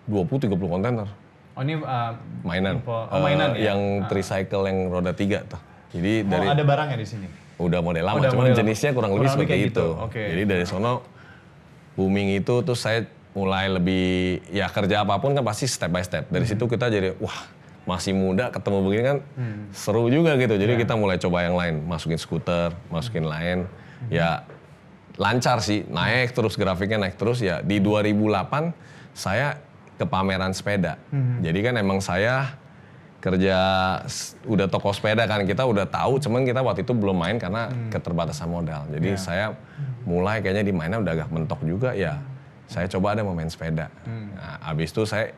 20 0.05 0.53
30 0.53 0.53
kontainer 0.53 1.09
Oh 1.59 1.63
ini 1.63 1.75
uh, 1.75 2.15
mainan. 2.43 2.79
info- 2.79 3.11
oh, 3.11 3.19
mainan 3.19 3.51
ya? 3.53 3.75
Yang 3.75 3.81
tricycle 4.07 4.63
yang 4.65 4.79
roda 4.87 5.11
tiga 5.11 5.43
tuh. 5.43 5.59
Jadi 5.91 6.23
oh, 6.23 6.31
dari 6.31 6.47
ada 6.49 6.63
barangnya 6.63 6.95
di 6.95 7.09
sini. 7.09 7.27
udah 7.59 7.83
model 7.83 8.07
lama, 8.07 8.17
Udah 8.17 8.31
cuman 8.31 8.45
model 8.47 8.57
jenisnya 8.57 8.91
kurang 8.93 9.11
lebih 9.11 9.27
Kurang 9.27 9.35
lebih 9.37 9.51
seperti 9.51 9.67
itu. 9.67 9.83
gitu, 9.83 9.87
oke. 9.99 10.23
Jadi 10.23 10.43
dari 10.47 10.65
sono 10.65 11.03
booming 11.93 12.39
itu 12.39 12.55
terus 12.63 12.79
saya 12.79 13.03
mulai 13.35 13.67
lebih 13.69 14.07
ya 14.49 14.67
kerja 14.69 15.03
apa 15.03 15.19
pun 15.19 15.35
kan 15.35 15.43
pasti 15.43 15.67
step 15.67 15.91
by 15.91 15.99
step. 16.01 16.27
Dari 16.29 16.47
Hmm. 16.47 16.55
situ 16.55 16.65
kita 16.65 16.87
jadi 16.87 17.19
wah 17.19 17.35
masih 17.85 18.15
muda 18.15 18.49
ketemu 18.49 18.79
begini 18.81 19.03
kan 19.05 19.19
Hmm. 19.35 19.67
seru 19.73 20.07
juga 20.07 20.37
gitu. 20.37 20.55
Jadi 20.55 20.79
kita 20.79 20.95
mulai 20.95 21.19
coba 21.19 21.43
yang 21.43 21.57
lain, 21.57 21.83
masukin 21.83 22.15
skuter, 22.17 22.71
masukin 22.87 23.27
lain. 23.27 23.67
Hmm. 23.67 24.07
Ya 24.09 24.47
lancar 25.17 25.59
sih, 25.59 25.83
naik 25.85 26.31
terus 26.31 26.55
grafiknya 26.55 27.01
naik 27.01 27.19
terus 27.19 27.41
ya. 27.41 27.59
Di 27.59 27.83
2008 27.83 28.71
saya 29.11 29.59
ke 29.99 30.05
pameran 30.07 30.55
sepeda. 30.55 30.97
Hmm. 31.11 31.43
Jadi 31.43 31.59
kan 31.61 31.75
emang 31.77 31.99
saya 31.99 32.55
kerja 33.19 33.59
udah 34.47 34.71
toko 34.71 34.95
sepeda 34.95 35.27
kan 35.27 35.43
kita 35.43 35.67
udah 35.67 35.91
tahu 35.91 36.23
cuman 36.23 36.47
kita 36.47 36.63
waktu 36.63 36.87
itu 36.87 36.95
belum 36.95 37.19
main 37.19 37.37
karena 37.37 37.67
keterbatasan 37.91 38.47
modal. 38.47 38.87
Jadi 38.95 39.19
saya 39.19 39.59
mulai 40.07 40.39
kayaknya 40.39 40.63
di 40.63 40.73
mainnya 40.73 41.03
udah 41.03 41.13
agak 41.19 41.29
mentok 41.35 41.61
juga 41.67 41.93
ya 41.99 42.23
saya 42.69 42.87
coba 42.87 43.17
ada 43.17 43.25
mau 43.25 43.33
main 43.33 43.49
sepeda. 43.49 43.89
Nah, 44.05 44.61
abis 44.71 44.93
itu 44.93 45.03
saya 45.09 45.33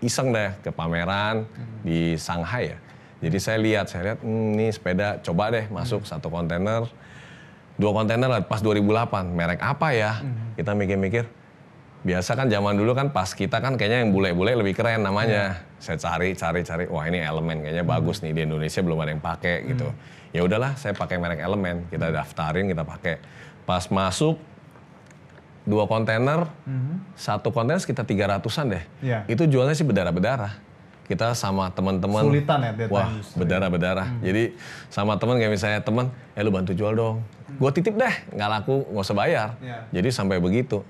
iseng 0.00 0.30
deh 0.30 0.54
ke 0.62 0.70
pameran 0.70 1.44
di 1.82 2.14
Shanghai 2.14 2.72
ya. 2.72 2.78
Jadi 3.20 3.36
saya 3.36 3.58
lihat 3.60 3.86
saya 3.92 4.02
lihat 4.14 4.18
hmm, 4.24 4.56
ini 4.56 4.66
sepeda 4.72 5.20
coba 5.20 5.52
deh 5.52 5.66
masuk 5.68 6.06
satu 6.06 6.32
kontainer. 6.32 6.88
Dua 7.76 7.92
kontainer 7.92 8.28
lah 8.30 8.40
pas 8.46 8.62
2008 8.62 9.28
merek 9.34 9.60
apa 9.60 9.92
ya? 9.92 10.22
Kita 10.56 10.72
mikir-mikir 10.72 11.28
biasa 12.00 12.32
kan 12.32 12.48
zaman 12.48 12.80
dulu 12.80 12.96
kan 12.96 13.12
pas 13.12 13.28
kita 13.36 13.60
kan 13.60 13.76
kayaknya 13.76 14.08
yang 14.08 14.10
bule-bule 14.12 14.56
lebih 14.56 14.72
keren 14.72 15.04
namanya. 15.04 15.60
Saya 15.76 16.00
cari 16.00 16.32
cari 16.32 16.60
cari. 16.64 16.84
Wah 16.88 17.04
ini 17.04 17.20
elemen 17.20 17.60
kayaknya 17.60 17.84
bagus 17.84 18.24
nih 18.24 18.32
di 18.32 18.40
Indonesia 18.48 18.80
belum 18.80 18.98
ada 19.04 19.10
yang 19.12 19.22
pakai 19.22 19.56
gitu. 19.68 19.88
Ya 20.32 20.40
udahlah 20.40 20.76
saya 20.80 20.96
pakai 20.96 21.20
merek 21.20 21.44
elemen. 21.44 21.84
Kita 21.92 22.08
daftarin 22.08 22.72
kita 22.72 22.88
pakai. 22.88 23.20
Pas 23.68 23.84
masuk 23.92 24.40
dua 25.68 25.84
kontainer 25.84 26.48
satu 27.20 27.52
kontainer 27.52 27.78
sekitar 27.78 28.08
300-an 28.08 28.66
deh. 28.72 28.84
Iya. 29.04 29.18
itu 29.28 29.44
jualnya 29.44 29.76
sih 29.76 29.84
berdarah-berdarah 29.84 30.56
kita 31.04 31.34
sama 31.34 31.68
teman-teman. 31.74 32.22
Sulitan 32.22 32.58
ya, 32.64 32.72
wah 32.86 33.10
justru. 33.12 33.44
berdarah-berdarah 33.44 34.08
jadi 34.24 34.54
sama 34.88 35.18
teman 35.20 35.36
kayak 35.36 35.52
misalnya 35.52 35.80
teman 35.84 36.08
eh 36.32 36.40
lu 36.40 36.48
bantu 36.48 36.72
jual 36.72 36.96
dong. 36.96 37.20
Gue 37.60 37.70
titip 37.76 37.92
deh 37.98 38.14
nggak 38.32 38.48
laku 38.48 38.88
nggak 38.88 39.04
usah 39.04 39.16
bayar. 39.18 39.48
Iya. 39.60 39.84
jadi 39.92 40.08
sampai 40.08 40.40
begitu 40.40 40.80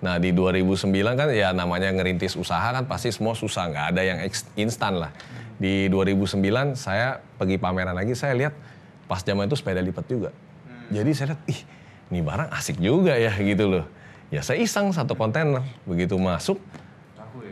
nah 0.00 0.16
di 0.16 0.32
2009 0.32 0.88
kan 1.12 1.28
ya 1.28 1.52
namanya 1.52 1.92
ngerintis 1.92 2.36
usaha 2.36 2.72
kan 2.72 2.88
pasti 2.88 3.12
semua 3.12 3.36
susah 3.36 3.68
nggak 3.68 3.86
ada 3.92 4.02
yang 4.02 4.18
instan 4.56 4.96
lah 4.96 5.12
di 5.60 5.92
2009 5.92 6.40
saya 6.72 7.20
pergi 7.36 7.60
pameran 7.60 7.92
lagi 7.92 8.16
saya 8.16 8.32
lihat 8.32 8.54
pas 9.04 9.20
zaman 9.20 9.44
itu 9.44 9.60
sepeda 9.60 9.84
lipat 9.84 10.04
juga 10.08 10.30
jadi 10.88 11.10
saya 11.12 11.26
lihat 11.36 11.42
ih 11.52 11.60
ini 12.10 12.20
barang 12.24 12.48
asik 12.56 12.80
juga 12.80 13.12
ya 13.20 13.36
gitu 13.36 13.68
loh 13.68 13.84
ya 14.32 14.40
saya 14.40 14.56
iseng 14.64 14.88
satu 14.96 15.12
kontainer 15.12 15.60
begitu 15.84 16.16
masuk 16.16 16.56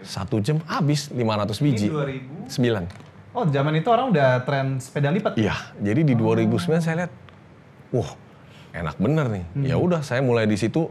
satu 0.03 0.41
jam 0.43 0.59
habis 0.67 1.11
500 1.11 1.65
biji. 1.65 1.87
2000? 1.91 2.49
9. 2.49 3.37
Oh 3.37 3.45
zaman 3.47 3.73
itu 3.79 3.89
orang 3.93 4.11
udah 4.11 4.43
tren 4.43 4.83
sepeda 4.83 5.13
lipat. 5.13 5.39
Iya, 5.39 5.55
jadi 5.79 6.01
di 6.03 6.15
2009 6.17 6.83
saya 6.83 7.07
lihat, 7.07 7.13
wah 7.95 8.11
enak 8.75 8.97
bener 8.99 9.27
nih. 9.31 9.45
Ya 9.69 9.77
udah, 9.79 10.03
saya 10.03 10.25
mulai 10.25 10.49
di 10.49 10.59
situ 10.59 10.91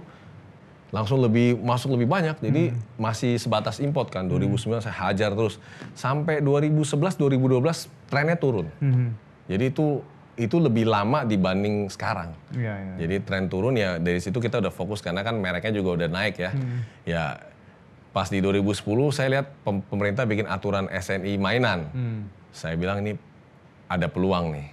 langsung 0.87 1.19
lebih 1.19 1.59
masuk 1.59 1.99
lebih 1.99 2.07
banyak. 2.07 2.39
Jadi 2.39 2.71
masih 2.95 3.35
sebatas 3.35 3.83
import 3.83 4.07
kan. 4.07 4.27
2009 4.31 4.79
saya 4.79 4.95
hajar 5.11 5.35
terus 5.35 5.59
sampai 5.93 6.39
2011 6.39 7.19
2012 7.19 7.91
trennya 8.07 8.37
turun. 8.39 8.67
Mhm. 8.79 9.07
Jadi 9.51 9.63
itu 9.71 9.99
itu 10.37 10.61
lebih 10.61 10.85
lama 10.85 11.25
dibanding 11.25 11.89
sekarang. 11.89 12.29
Iya, 12.53 12.73
iya. 12.77 12.93
Jadi 13.03 13.15
tren 13.25 13.49
turun 13.49 13.73
ya 13.73 13.97
dari 13.97 14.21
situ 14.21 14.37
kita 14.37 14.61
udah 14.61 14.69
fokus 14.69 15.01
karena 15.01 15.25
kan 15.25 15.33
mereknya 15.33 15.73
juga 15.73 15.97
udah 15.97 16.09
naik 16.13 16.35
ya. 16.37 16.51
Ya 17.03 17.23
pas 18.13 18.29
di 18.29 18.39
2010 18.39 19.11
saya 19.13 19.27
lihat 19.29 19.47
pem- 19.65 19.83
pemerintah 19.85 20.23
bikin 20.29 20.45
aturan 20.47 20.87
SNI 20.87 21.35
mainan. 21.41 21.89
Hmm. 21.91 22.21
Saya 22.53 22.77
bilang 22.77 23.01
ini 23.01 23.17
ada 23.89 24.07
peluang 24.07 24.53
nih. 24.53 24.67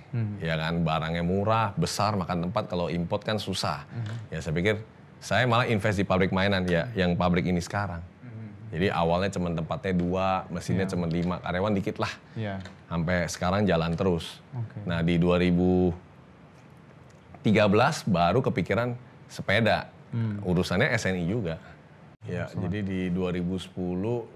Ya 0.45 0.55
kan 0.61 0.85
barangnya 0.85 1.25
murah, 1.25 1.73
besar, 1.75 2.15
makan 2.15 2.51
tempat 2.51 2.69
kalau 2.71 2.87
import 2.93 3.25
kan 3.25 3.41
susah. 3.41 3.83
Ya 4.29 4.39
saya 4.45 4.53
pikir 4.55 4.85
saya 5.25 5.49
malah 5.49 5.65
invest 5.65 5.97
di 5.97 6.05
pabrik 6.05 6.37
mainan 6.37 6.69
ya 6.69 6.93
yang 6.93 7.17
pabrik 7.17 7.49
ini 7.49 7.65
sekarang. 7.65 8.05
Jadi 8.75 8.91
awalnya 8.91 9.31
cuma 9.31 9.55
tempatnya 9.55 9.95
dua, 9.95 10.51
mesinnya 10.51 10.83
cuma 10.91 11.07
lima, 11.07 11.39
karyawan 11.39 11.79
dikit 11.79 12.03
lah. 12.03 12.11
Iya. 12.35 12.59
Sampai 12.91 13.31
sekarang 13.31 13.63
jalan 13.71 13.95
terus. 13.95 14.43
Oke. 14.51 14.83
Nah 14.83 14.99
di 14.99 15.15
2013 15.15 15.95
baru 18.11 18.43
kepikiran 18.45 18.99
sepeda. 19.31 19.89
Urusannya 20.43 20.91
SNI 20.95 21.25
juga. 21.27 21.57
Ya, 22.25 22.49
jadi 22.51 22.81
di 22.83 23.01
2010 23.13 23.75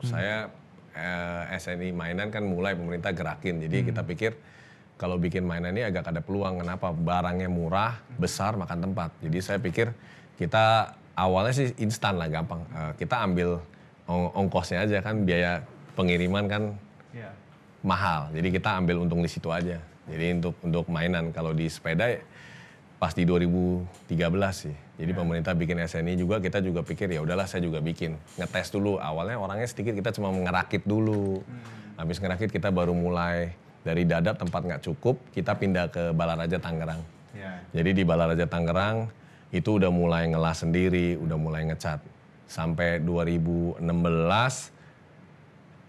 saya 0.07 0.51
eh, 0.95 1.59
SNI 1.59 1.91
mainan 1.95 2.31
kan 2.31 2.47
mulai 2.47 2.79
pemerintah 2.79 3.11
gerakin. 3.11 3.59
Jadi 3.63 3.91
kita 3.91 4.07
pikir 4.07 4.39
kalau 4.99 5.15
bikin 5.17 5.47
mainan 5.47 5.73
ini 5.73 5.87
agak 5.87 6.11
ada 6.11 6.19
peluang. 6.19 6.59
Kenapa? 6.61 6.91
Barangnya 6.91 7.47
murah, 7.47 7.97
besar, 8.19 8.59
makan 8.59 8.91
tempat. 8.91 9.15
Jadi 9.23 9.39
saya 9.39 9.59
pikir 9.63 9.95
kita 10.35 10.93
awalnya 11.15 11.55
sih 11.55 11.71
instan 11.79 12.19
lah 12.19 12.27
gampang. 12.27 12.61
Eh, 12.69 12.93
kita 12.99 13.23
ambil 13.23 13.63
ong- 14.05 14.35
ongkosnya 14.35 14.83
aja 14.83 14.99
kan 14.99 15.23
biaya 15.23 15.63
pengiriman 15.95 16.45
kan 16.47 16.63
Iya. 17.15 17.31
mahal. 17.81 18.29
Jadi 18.35 18.49
kita 18.53 18.75
ambil 18.75 19.01
untung 19.01 19.23
di 19.23 19.31
situ 19.31 19.49
aja. 19.49 19.79
Jadi 20.11 20.43
untuk 20.43 20.55
untuk 20.61 20.85
mainan 20.91 21.31
kalau 21.31 21.55
di 21.55 21.71
sepeda 21.71 22.11
pas 22.99 23.15
di 23.15 23.23
2013 23.23 24.67
sih. 24.67 24.75
Jadi 24.99 25.15
pemerintah 25.15 25.55
bikin 25.55 25.79
SNI 25.79 26.19
juga 26.19 26.43
kita 26.43 26.59
juga 26.59 26.83
pikir 26.83 27.07
ya 27.07 27.23
udahlah 27.23 27.47
saya 27.47 27.63
juga 27.63 27.79
bikin. 27.79 28.19
Ngetes 28.35 28.75
dulu. 28.75 28.99
Awalnya 28.99 29.39
orangnya 29.39 29.71
sedikit 29.71 29.95
kita 29.95 30.11
cuma 30.11 30.35
ngerakit 30.35 30.83
dulu. 30.83 31.39
Habis 31.95 32.19
ngerakit 32.19 32.51
kita 32.51 32.75
baru 32.75 32.91
mulai 32.91 33.55
dari 33.89 34.05
Dadap 34.05 34.37
tempat 34.37 34.61
nggak 34.69 34.85
cukup, 34.85 35.17
kita 35.33 35.57
pindah 35.57 35.89
ke 35.89 36.13
Balaraja 36.13 36.61
Tangerang. 36.61 37.01
Iya. 37.33 37.65
Jadi 37.73 37.91
di 37.97 38.05
Balaraja 38.05 38.45
Tangerang 38.45 39.09
itu 39.49 39.81
udah 39.81 39.89
mulai 39.89 40.29
ngelas 40.29 40.61
sendiri, 40.61 41.17
udah 41.17 41.41
mulai 41.41 41.65
ngecat. 41.73 42.05
Sampai 42.45 43.01
2016 43.01 43.81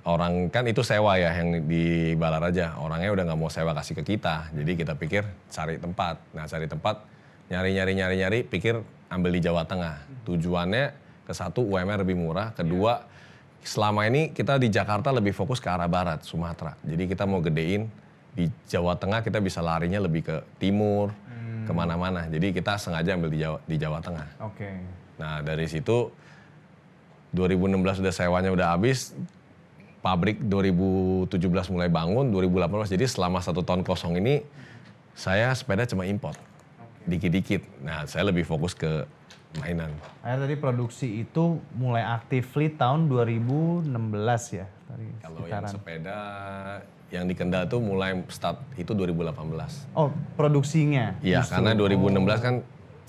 orang 0.08 0.48
kan 0.48 0.63
itu 0.63 0.79
sewa 0.79 1.20
ya 1.20 1.36
yang 1.36 1.68
di 1.68 2.15
Balaraja. 2.15 2.79
Orangnya 2.79 3.12
udah 3.12 3.24
nggak 3.27 3.39
mau 3.39 3.51
sewa 3.51 3.75
kasih 3.75 4.00
ke 4.00 4.15
kita. 4.15 4.48
Jadi 4.56 4.79
kita 4.79 4.96
pikir 4.96 5.27
cari 5.51 5.75
tempat. 5.75 6.24
Nah 6.32 6.48
cari 6.48 6.72
tempat 6.72 7.03
nyari 7.51 7.75
nyari 7.75 7.94
nyari 8.00 8.15
nyari 8.24 8.39
pikir 8.48 8.79
ambil 9.12 9.36
di 9.36 9.44
Jawa 9.44 9.68
Tengah. 9.68 10.08
Tujuannya 10.24 10.96
ke 11.27 11.34
satu 11.36 11.68
UMR 11.68 12.08
lebih 12.08 12.15
murah, 12.15 12.56
kedua 12.56 13.03
selama 13.63 14.08
ini 14.08 14.32
kita 14.32 14.58
di 14.58 14.72
Jakarta 14.72 15.12
lebih 15.12 15.36
fokus 15.36 15.60
ke 15.60 15.68
arah 15.68 15.89
barat 15.89 16.24
Sumatera. 16.24 16.75
Jadi 16.84 17.10
kita 17.10 17.28
mau 17.28 17.44
gedein 17.44 17.88
di 18.34 18.48
Jawa 18.70 18.96
Tengah 18.96 19.20
kita 19.25 19.42
bisa 19.44 19.60
larinya 19.60 20.00
lebih 20.00 20.24
ke 20.24 20.36
timur, 20.62 21.12
ke 21.70 21.72
mana-mana. 21.75 22.25
Jadi 22.25 22.50
kita 22.50 22.82
sengaja 22.82 23.13
ambil 23.13 23.30
di 23.30 23.39
Jawa, 23.42 23.60
di 23.68 23.75
Jawa 23.78 24.00
Tengah. 24.01 24.28
Oke. 24.42 24.70
Nah 25.22 25.46
dari 25.46 25.70
situ 25.70 26.10
2016 27.36 28.01
udah 28.01 28.13
sewanya 28.13 28.50
udah 28.50 28.74
habis, 28.74 29.13
pabrik 30.01 30.42
2017 30.42 31.38
mulai 31.70 31.92
bangun, 31.92 32.34
2018 32.34 32.96
jadi 32.96 33.06
selama 33.06 33.44
satu 33.44 33.62
tahun 33.62 33.86
kosong 33.86 34.18
ini 34.18 34.42
saya 35.13 35.51
sepeda 35.54 35.86
cuma 35.86 36.10
import, 36.10 36.39
dikit-dikit. 37.06 37.62
Nah 37.86 38.08
saya 38.10 38.32
lebih 38.32 38.48
fokus 38.48 38.74
ke 38.74 39.06
mainan. 39.58 39.89
Akhirnya 40.22 40.46
tadi 40.46 40.56
produksi 40.62 41.08
itu 41.25 41.58
mulai 41.74 42.06
actively 42.06 42.70
tahun 42.70 43.10
2016 43.10 43.89
ya? 44.53 44.68
Tadi 44.86 45.06
Kalau 45.25 45.41
yang 45.50 45.65
sepeda 45.65 46.20
yang 47.10 47.25
di 47.25 47.34
Kendal 47.34 47.65
tuh 47.65 47.82
mulai 47.82 48.22
start 48.29 48.62
itu 48.77 48.94
2018. 48.94 49.98
Oh 49.98 50.13
produksinya? 50.38 51.18
Iya 51.25 51.41
karena 51.41 51.74
2016 51.74 52.46
kan 52.46 52.56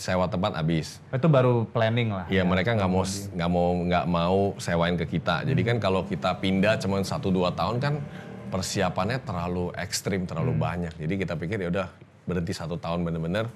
sewa 0.00 0.24
tempat 0.24 0.56
habis. 0.56 0.96
Oh, 1.12 1.20
Itu 1.20 1.28
baru 1.28 1.68
planning 1.68 2.08
lah. 2.08 2.24
Iya 2.32 2.48
mereka 2.48 2.72
nggak 2.72 2.88
mau 2.88 3.04
nggak 3.04 3.50
mau 3.52 3.68
nggak 3.84 4.06
mau 4.08 4.38
sewain 4.56 4.96
ke 4.96 5.04
kita. 5.04 5.44
Jadi 5.44 5.60
kan 5.60 5.76
kalau 5.76 6.08
kita 6.08 6.32
pindah 6.40 6.80
cuma 6.80 7.04
satu 7.04 7.28
dua 7.28 7.52
tahun 7.52 7.76
kan 7.76 8.00
persiapannya 8.48 9.20
terlalu 9.20 9.76
ekstrim 9.76 10.24
terlalu 10.24 10.56
banyak. 10.56 10.96
Jadi 10.96 11.14
kita 11.20 11.36
pikir 11.36 11.60
ya 11.60 11.68
udah 11.68 11.86
berhenti 12.24 12.56
satu 12.56 12.80
tahun 12.80 13.04
bener-bener 13.04 13.52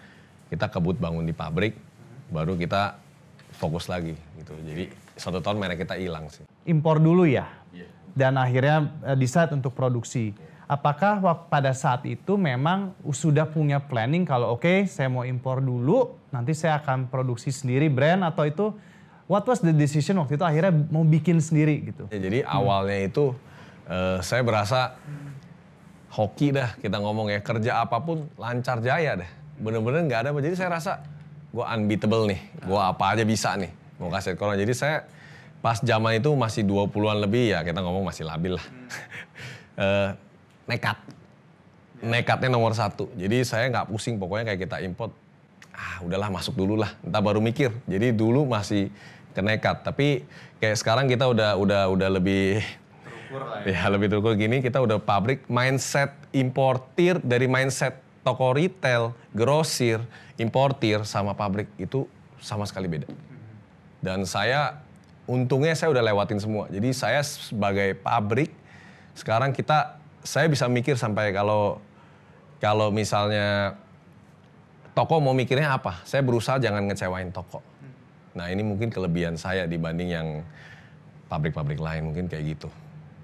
kita 0.53 0.69
kebut 0.69 1.01
bangun 1.01 1.25
di 1.25 1.33
pabrik, 1.35 1.75
baru 2.35 2.59
kita 2.59 2.99
fokus 3.55 3.87
lagi 3.87 4.19
gitu. 4.43 4.53
Jadi 4.67 4.91
satu 5.15 5.39
tahun 5.39 5.63
merek 5.63 5.87
kita 5.87 5.95
hilang 5.95 6.27
sih. 6.27 6.43
Impor 6.67 6.99
dulu 6.99 7.23
ya? 7.23 7.47
Iya. 7.71 7.87
Dan 8.11 8.35
akhirnya 8.35 8.91
eh, 9.07 9.15
decide 9.15 9.55
untuk 9.55 9.71
produksi. 9.79 10.35
Apakah 10.65 11.21
pada 11.53 11.77
saat 11.77 12.09
itu 12.09 12.41
memang 12.41 12.97
sudah 13.13 13.45
punya 13.45 13.79
planning 13.85 14.25
kalau 14.25 14.57
oke 14.57 14.89
saya 14.89 15.13
mau 15.13 15.23
impor 15.23 15.61
dulu, 15.61 16.17
nanti 16.33 16.57
saya 16.57 16.81
akan 16.81 17.13
produksi 17.13 17.53
sendiri 17.53 17.93
brand 17.93 18.25
atau 18.25 18.49
itu 18.49 18.73
what 19.29 19.45
was 19.45 19.61
the 19.61 19.77
decision 19.77 20.17
waktu 20.25 20.41
itu 20.41 20.45
akhirnya 20.45 20.73
mau 20.89 21.05
bikin 21.05 21.37
sendiri 21.39 21.93
gitu? 21.93 22.09
Ya, 22.09 22.19
jadi 22.19 22.49
awalnya 22.49 23.07
itu 23.07 23.37
eh, 23.87 24.19
saya 24.25 24.41
berasa 24.41 24.97
hoki 26.17 26.57
dah 26.57 26.73
kita 26.81 26.97
ngomong 26.97 27.29
ya 27.29 27.45
kerja 27.45 27.85
apa 27.85 28.01
pun 28.01 28.27
lancar 28.41 28.81
jaya 28.81 29.21
deh. 29.21 29.31
Bener-bener 29.61 30.09
nggak 30.09 30.21
ada. 30.27 30.31
Jadi 30.33 30.57
saya 30.57 30.81
rasa 30.81 31.05
gue 31.55 31.65
unbeatable 31.65 32.27
nih. 32.27 32.41
Gue 32.67 32.81
apa 32.83 33.15
aja 33.15 33.23
bisa 33.23 33.55
nih. 33.55 33.71
Mau 34.03 34.11
kasih 34.11 34.35
corona. 34.35 34.59
Jadi 34.59 34.75
saya 34.75 35.07
pas 35.63 35.79
zaman 35.79 36.19
itu 36.19 36.35
masih 36.35 36.67
20-an 36.67 37.23
lebih 37.23 37.55
ya 37.55 37.63
kita 37.63 37.79
ngomong 37.79 38.03
masih 38.11 38.27
labil 38.27 38.59
lah. 38.59 38.67
Eh, 39.75 40.11
nekat. 40.71 40.95
Nekatnya 41.99 42.47
nomor 42.47 42.79
satu. 42.79 43.11
Jadi 43.19 43.43
saya 43.43 43.67
nggak 43.75 43.91
pusing 43.91 44.23
pokoknya 44.23 44.55
kayak 44.55 44.71
kita 44.71 44.79
import. 44.87 45.11
Ah 45.75 45.99
udahlah 45.99 46.31
masuk 46.31 46.55
dulu 46.55 46.79
lah. 46.79 46.95
Entah 47.03 47.19
baru 47.19 47.43
mikir. 47.43 47.75
Jadi 47.91 48.15
dulu 48.15 48.47
masih 48.47 48.95
kenekat. 49.35 49.83
Tapi 49.83 50.23
kayak 50.63 50.79
sekarang 50.79 51.11
kita 51.11 51.27
udah 51.27 51.59
udah 51.59 51.83
udah 51.91 52.09
lebih 52.15 52.63
Ya 53.67 53.91
lebih 53.91 54.07
terukur 54.13 54.39
gini 54.39 54.63
kita 54.63 54.79
udah 54.79 55.03
pabrik 55.03 55.51
mindset 55.51 56.15
importir 56.31 57.19
dari 57.19 57.51
mindset 57.51 58.04
toko 58.25 58.57
retail, 58.57 59.13
grosir, 59.37 60.01
importir 60.41 61.05
sama 61.05 61.37
pabrik 61.37 61.69
itu 61.77 62.09
sama 62.41 62.65
sekali 62.65 62.89
beda. 62.89 63.07
Dan 64.01 64.25
saya 64.25 64.81
untungnya 65.29 65.77
saya 65.77 65.93
udah 65.93 66.03
lewatin 66.03 66.41
semua. 66.41 66.67
Jadi 66.73 66.91
saya 66.97 67.21
sebagai 67.21 67.97
pabrik 68.01 68.51
sekarang 69.15 69.55
kita 69.55 70.01
saya 70.25 70.49
bisa 70.49 70.67
mikir 70.67 70.97
sampai 70.97 71.31
kalau 71.31 71.79
kalau 72.59 72.89
misalnya 72.89 73.77
toko 74.97 75.21
mau 75.21 75.37
mikirnya 75.37 75.77
apa? 75.77 76.01
Saya 76.09 76.25
berusaha 76.25 76.57
jangan 76.57 76.89
ngecewain 76.89 77.29
toko. 77.31 77.61
Nah 78.35 78.51
ini 78.51 78.65
mungkin 78.67 78.89
kelebihan 78.91 79.39
saya 79.39 79.69
dibanding 79.69 80.11
yang 80.11 80.29
pabrik-pabrik 81.29 81.79
lain 81.79 82.11
mungkin 82.11 82.27
kayak 82.27 82.57
gitu. 82.57 82.69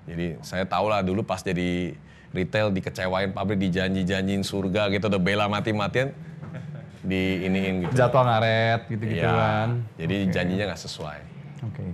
Jadi 0.08 0.40
saya 0.40 0.64
tahu 0.64 0.86
lah 0.88 1.00
dulu 1.04 1.24
pas 1.24 1.40
jadi 1.40 1.96
retail 2.30 2.70
dikecewain 2.70 3.34
pabrik 3.34 3.58
dijanji-janjiin 3.58 4.46
surga 4.46 4.86
gitu 4.94 5.10
udah 5.10 5.20
bela 5.20 5.50
mati-matian 5.50 6.14
di 7.00 7.48
iniin 7.48 7.88
gitu. 7.88 7.92
Jadwal 7.96 8.28
ngaret 8.28 8.80
gitu-gitu 8.86 9.24
Iya, 9.24 9.32
kan? 9.32 9.68
Jadi 9.96 10.16
janjinya 10.30 10.64
nggak 10.70 10.82
sesuai. 10.84 11.20
Oke. 11.66 11.84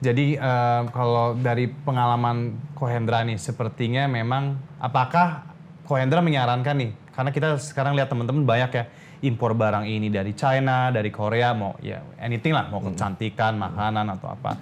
Jadi 0.00 0.26
eh, 0.40 0.82
kalau 0.96 1.36
dari 1.36 1.68
pengalaman 1.68 2.56
Kohendra 2.72 3.20
nih, 3.20 3.36
sepertinya 3.36 4.08
memang 4.08 4.56
apakah 4.80 5.44
Kohendra 5.84 6.24
menyarankan 6.24 6.72
nih, 6.78 6.90
karena 7.12 7.30
kita 7.34 7.48
sekarang 7.60 7.98
lihat 7.98 8.08
teman-teman 8.08 8.46
banyak 8.48 8.70
ya 8.72 8.84
impor 9.20 9.52
barang 9.52 9.84
ini 9.84 10.08
dari 10.08 10.32
China, 10.32 10.88
dari 10.88 11.12
Korea, 11.12 11.52
mau 11.52 11.76
ya 11.84 12.00
anything 12.16 12.56
lah, 12.56 12.72
mau 12.72 12.80
kecantikan, 12.80 13.60
makanan 13.60 14.08
atau 14.16 14.32
apa. 14.32 14.56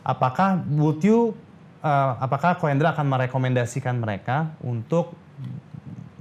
Apakah 0.00 0.64
would 0.76 1.04
you, 1.04 1.36
eh, 1.84 2.12
apakah 2.20 2.56
Kohendra 2.56 2.92
akan 2.96 3.06
merekomendasikan 3.08 4.00
mereka 4.00 4.56
untuk 4.64 5.12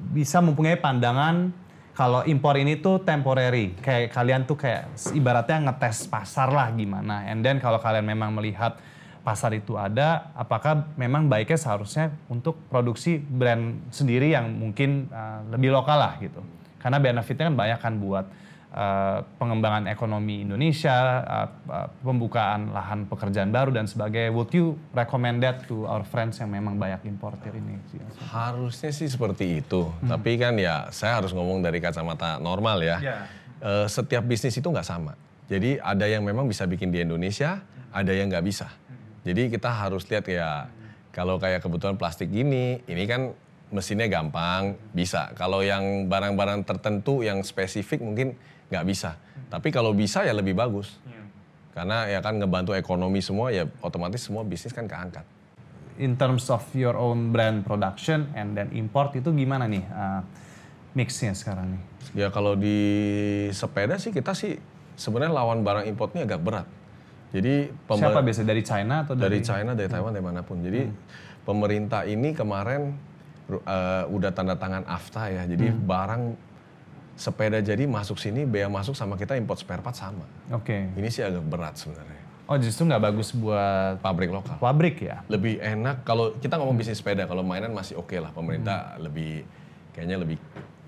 bisa 0.09 0.41
mempunyai 0.41 0.75
pandangan 0.75 1.53
kalau 1.93 2.23
impor 2.23 2.55
ini 2.55 2.79
tuh 2.79 3.03
temporary. 3.03 3.75
Kayak 3.83 4.15
kalian 4.15 4.41
tuh 4.47 4.55
kayak 4.55 4.87
ibaratnya 5.11 5.67
ngetes 5.67 6.07
pasar 6.07 6.47
lah 6.47 6.71
gimana. 6.71 7.27
And 7.27 7.43
then 7.43 7.59
kalau 7.59 7.75
kalian 7.75 8.07
memang 8.07 8.31
melihat 8.31 8.79
pasar 9.19 9.51
itu 9.51 9.75
ada, 9.75 10.31
apakah 10.31 10.95
memang 10.95 11.27
baiknya 11.27 11.59
seharusnya 11.59 12.15
untuk 12.31 12.55
produksi 12.71 13.19
brand 13.19 13.91
sendiri 13.91 14.31
yang 14.31 14.47
mungkin 14.47 15.11
uh, 15.11 15.43
lebih 15.51 15.75
lokal 15.75 15.99
lah 15.99 16.15
gitu. 16.23 16.39
Karena 16.79 17.03
benefitnya 17.03 17.51
kan 17.51 17.55
banyak 17.59 17.79
kan 17.83 17.93
buat 17.99 18.25
uh, 18.73 19.25
pengembangan 19.41 19.89
ekonomi 19.89 20.45
Indonesia, 20.45 21.23
uh, 21.25 21.47
uh, 21.69 21.87
pembukaan 22.01 22.73
lahan 22.73 23.09
pekerjaan 23.09 23.49
baru 23.49 23.73
dan 23.73 23.89
sebagainya. 23.89 24.33
Would 24.33 24.53
you 24.53 24.77
recommend 24.93 25.41
that 25.41 25.65
to 25.69 25.89
our 25.89 26.05
friends 26.05 26.37
yang 26.37 26.53
memang 26.53 26.77
banyak 26.77 27.05
importer 27.09 27.53
ini? 27.53 27.81
Harusnya 28.29 28.93
sih 28.93 29.09
seperti 29.09 29.61
itu. 29.65 29.89
Tapi 30.05 30.37
kan 30.37 30.57
ya 30.57 30.89
saya 30.93 31.21
harus 31.21 31.33
ngomong 31.33 31.65
dari 31.65 31.81
kacamata 31.81 32.37
normal 32.37 32.81
ya. 32.81 32.97
Ya. 33.01 33.17
Eh, 33.59 33.87
setiap 33.91 34.23
bisnis 34.23 34.55
itu 34.55 34.67
nggak 34.71 34.87
sama. 34.87 35.19
Jadi 35.51 35.81
ada 35.81 36.05
yang 36.07 36.23
memang 36.23 36.47
bisa 36.47 36.63
bikin 36.63 36.93
di 36.93 37.03
Indonesia, 37.03 37.59
ada 37.91 38.11
yang 38.13 38.31
nggak 38.31 38.45
bisa. 38.45 38.71
Jadi 39.27 39.51
kita 39.51 39.67
harus 39.67 40.07
lihat 40.07 40.29
ya 40.31 40.71
kalau 41.11 41.41
kayak 41.41 41.59
kebutuhan 41.59 41.99
plastik 41.99 42.31
gini, 42.31 42.79
ini 42.87 43.03
kan 43.03 43.35
mesinnya 43.67 44.07
gampang, 44.07 44.79
bisa. 44.95 45.35
Kalau 45.35 45.59
yang 45.59 46.07
barang-barang 46.07 46.63
tertentu 46.63 47.19
yang 47.25 47.43
spesifik 47.43 47.99
mungkin 47.99 48.39
nggak 48.69 48.85
bisa. 48.85 49.17
Tapi 49.49 49.73
kalau 49.73 49.91
bisa 49.91 50.23
ya 50.23 50.33
lebih 50.33 50.53
bagus. 50.53 50.95
Karena 51.73 52.09
ya 52.09 52.19
kan 52.21 52.37
ngebantu 52.37 52.73
ekonomi 52.73 53.21
semua 53.21 53.53
ya 53.53 53.69
otomatis 53.83 54.25
semua 54.25 54.41
bisnis 54.45 54.73
kan 54.73 54.89
keangkat. 54.89 55.25
in 55.99 56.15
terms 56.15 56.47
of 56.47 56.63
your 56.71 56.95
own 56.95 57.29
brand 57.35 57.67
production 57.67 58.31
and 58.33 58.55
then 58.55 58.71
import 58.71 59.11
itu 59.13 59.29
gimana 59.35 59.67
nih 59.67 59.83
uh, 59.91 60.23
mixnya 60.95 61.35
sekarang 61.35 61.75
nih? 61.75 61.81
Ya 62.25 62.27
kalau 62.31 62.55
di 62.55 62.79
sepeda 63.51 63.99
sih 63.99 64.15
kita 64.15 64.31
sih 64.31 64.57
sebenarnya 64.95 65.35
lawan 65.35 65.61
barang 65.61 65.85
importnya 65.85 66.23
agak 66.25 66.41
berat. 66.41 66.67
Jadi 67.29 67.69
Siapa 67.69 68.25
biasa 68.25 68.41
dari 68.41 68.63
China 68.65 69.05
atau 69.05 69.13
dari 69.13 69.37
dari, 69.37 69.39
China, 69.45 69.77
dari 69.77 69.85
Taiwan, 69.85 70.17
dari 70.17 70.25
mana 70.25 70.41
pun. 70.41 70.65
Jadi 70.65 70.81
pemerintah 71.45 72.01
ini 72.09 72.33
kemarin 72.33 72.97
uh, 73.53 74.09
udah 74.09 74.33
tanda 74.33 74.57
tangan 74.57 74.81
AFTA 74.89 75.23
ya. 75.29 75.43
Jadi 75.45 75.69
barang 75.69 76.23
sepeda 77.19 77.59
jadi 77.59 77.83
masuk 77.83 78.15
sini, 78.15 78.47
bea 78.47 78.71
masuk 78.71 78.95
sama 78.95 79.19
kita 79.19 79.35
import 79.35 79.59
spare 79.59 79.83
part 79.83 79.99
sama. 79.99 80.23
Oke. 80.55 80.87
Ini 80.95 81.07
sih 81.11 81.19
agak 81.19 81.43
berat 81.43 81.75
sebenarnya. 81.75 82.23
Oh 82.49 82.57
justru 82.57 82.87
nggak 82.87 83.03
bagus 83.03 83.29
buat 83.35 84.01
Pabrik 84.01 84.31
lokal. 84.33 84.57
pabrik 84.57 84.97
ya? 85.05 85.21
Lebih 85.29 85.61
enak 85.61 86.01
kalau 86.01 86.33
kita 86.39 86.57
ngomong 86.57 86.79
bisnis 86.79 86.97
sepeda, 86.97 87.29
kalau 87.29 87.45
mainan 87.45 87.75
masih 87.75 87.99
oke 87.99 88.15
lah. 88.17 88.31
Pemerintah 88.33 88.97
lebih 88.97 89.45
kayaknya 89.93 90.17
lebih 90.17 90.39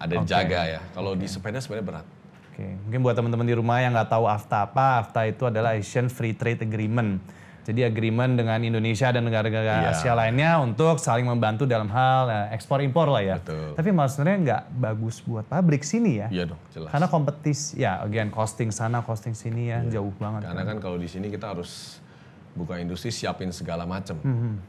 ada 0.01 0.15
Oke. 0.17 0.25
jaga 0.25 0.61
ya. 0.65 0.81
Kalau 0.95 1.13
di 1.13 1.27
sepeda 1.29 1.61
sebenarnya 1.61 1.85
berat. 1.85 2.07
Oke, 2.51 2.65
mungkin 2.87 2.99
buat 3.05 3.13
teman-teman 3.13 3.45
di 3.45 3.53
rumah 3.53 3.77
yang 3.77 3.93
nggak 3.93 4.09
tahu 4.09 4.25
AFTA 4.25 4.71
apa, 4.71 5.05
AFTA 5.05 5.21
itu 5.29 5.43
adalah 5.45 5.77
Asian 5.77 6.09
Free 6.09 6.33
Trade 6.33 6.65
Agreement. 6.65 7.21
Jadi 7.71 7.87
agreement 7.87 8.35
dengan 8.35 8.59
Indonesia 8.59 9.07
dan 9.07 9.23
negara-negara 9.23 9.87
Iya. 9.87 9.95
Asia 9.95 10.11
lainnya 10.11 10.59
untuk 10.59 10.99
saling 10.99 11.23
membantu 11.23 11.63
dalam 11.63 11.87
hal 11.87 12.27
eh, 12.27 12.45
ekspor 12.51 12.83
impor 12.83 13.07
lah 13.07 13.23
ya. 13.23 13.35
Betul. 13.39 13.79
Tapi 13.79 13.89
malah 13.89 14.11
sebenarnya 14.11 14.39
nggak 14.43 14.63
bagus 14.75 15.23
buat 15.23 15.47
pabrik 15.47 15.87
sini 15.87 16.19
ya. 16.19 16.27
Iya 16.27 16.51
dong, 16.51 16.59
jelas. 16.75 16.91
Karena 16.91 17.07
kompetisi, 17.07 17.79
ya 17.79 18.03
again 18.03 18.27
costing 18.27 18.75
sana, 18.75 18.99
costing 18.99 19.31
sini 19.31 19.71
ya 19.71 19.79
Iya. 19.81 20.03
jauh 20.03 20.11
banget. 20.19 20.43
Karena 20.43 20.67
kan 20.67 20.77
kalau 20.77 20.99
di 20.99 21.07
sini 21.07 21.31
kita 21.31 21.55
harus 21.55 22.03
buka 22.51 22.75
industri 22.75 23.07
siapin 23.09 23.55
segala 23.55 23.87
macam. 23.87 24.19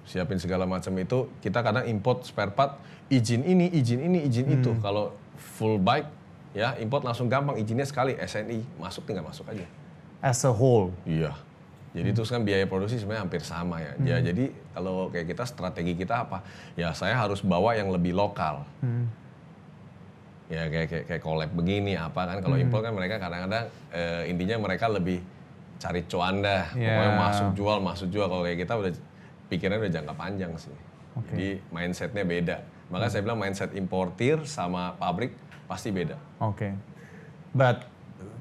Siapin 0.07 0.39
segala 0.39 0.63
macam 0.63 0.95
itu 0.95 1.27
kita 1.43 1.59
kadang 1.59 1.83
import 1.91 2.23
spare 2.23 2.55
part 2.55 2.79
izin 3.11 3.43
ini, 3.43 3.67
izin 3.75 3.99
ini, 3.99 4.23
izin 4.23 4.47
itu. 4.47 4.79
Kalau 4.79 5.19
full 5.35 5.83
bike 5.83 6.07
ya 6.55 6.79
import 6.79 7.03
langsung 7.03 7.27
gampang 7.27 7.59
izinnya 7.59 7.83
sekali 7.83 8.15
SNI 8.15 8.79
masuk 8.79 9.03
tinggal 9.03 9.27
masuk 9.27 9.51
aja. 9.51 9.67
As 10.23 10.47
a 10.47 10.55
whole. 10.55 10.95
Iya. 11.03 11.35
Jadi 11.93 12.11
terus 12.17 12.33
kan 12.33 12.41
biaya 12.41 12.65
produksi 12.65 12.97
sebenarnya 12.97 13.29
hampir 13.29 13.45
sama 13.45 13.77
ya. 13.85 13.93
Ya 14.01 14.17
jadi 14.25 14.49
kalau 14.73 15.13
kayak 15.13 15.29
kita 15.29 15.45
strategi 15.45 15.93
kita 15.93 16.25
apa? 16.25 16.41
Ya 16.73 16.97
saya 16.97 17.21
harus 17.21 17.45
bawa 17.45 17.77
yang 17.77 17.93
lebih 17.93 18.17
lokal. 18.17 18.65
Ya 20.49 20.69
kayak 20.69 20.89
kayak, 20.89 21.05
kayak 21.09 21.23
collab 21.23 21.51
begini 21.53 21.97
apa 21.97 22.29
kan 22.29 22.39
kalau 22.41 22.57
impor 22.57 22.81
kan 22.81 22.93
mereka 22.97 23.21
kadang-kadang 23.21 23.69
eh, 23.93 24.29
intinya 24.33 24.57
mereka 24.65 24.89
lebih 24.89 25.21
cari 25.77 26.01
cuanda. 26.09 26.73
Ya. 26.73 26.97
Pokoknya 26.97 27.13
masuk 27.21 27.49
jual, 27.53 27.79
masuk 27.85 28.09
jual. 28.09 28.27
Kalau 28.31 28.43
kayak 28.45 28.59
kita 28.65 28.73
udah 28.73 28.93
pikirannya 29.53 29.81
udah 29.85 29.93
jangka 29.93 30.15
panjang 30.17 30.53
sih. 30.57 30.77
Oke. 31.13 31.29
Jadi 31.37 31.49
mindsetnya 31.69 32.25
beda. 32.25 32.57
Maka 32.89 33.13
saya 33.13 33.21
bilang 33.21 33.37
mindset 33.37 33.77
importir 33.77 34.41
sama 34.49 34.97
pabrik 34.97 35.37
pasti 35.69 35.93
beda. 35.93 36.17
Oke. 36.41 36.73
But 37.53 37.85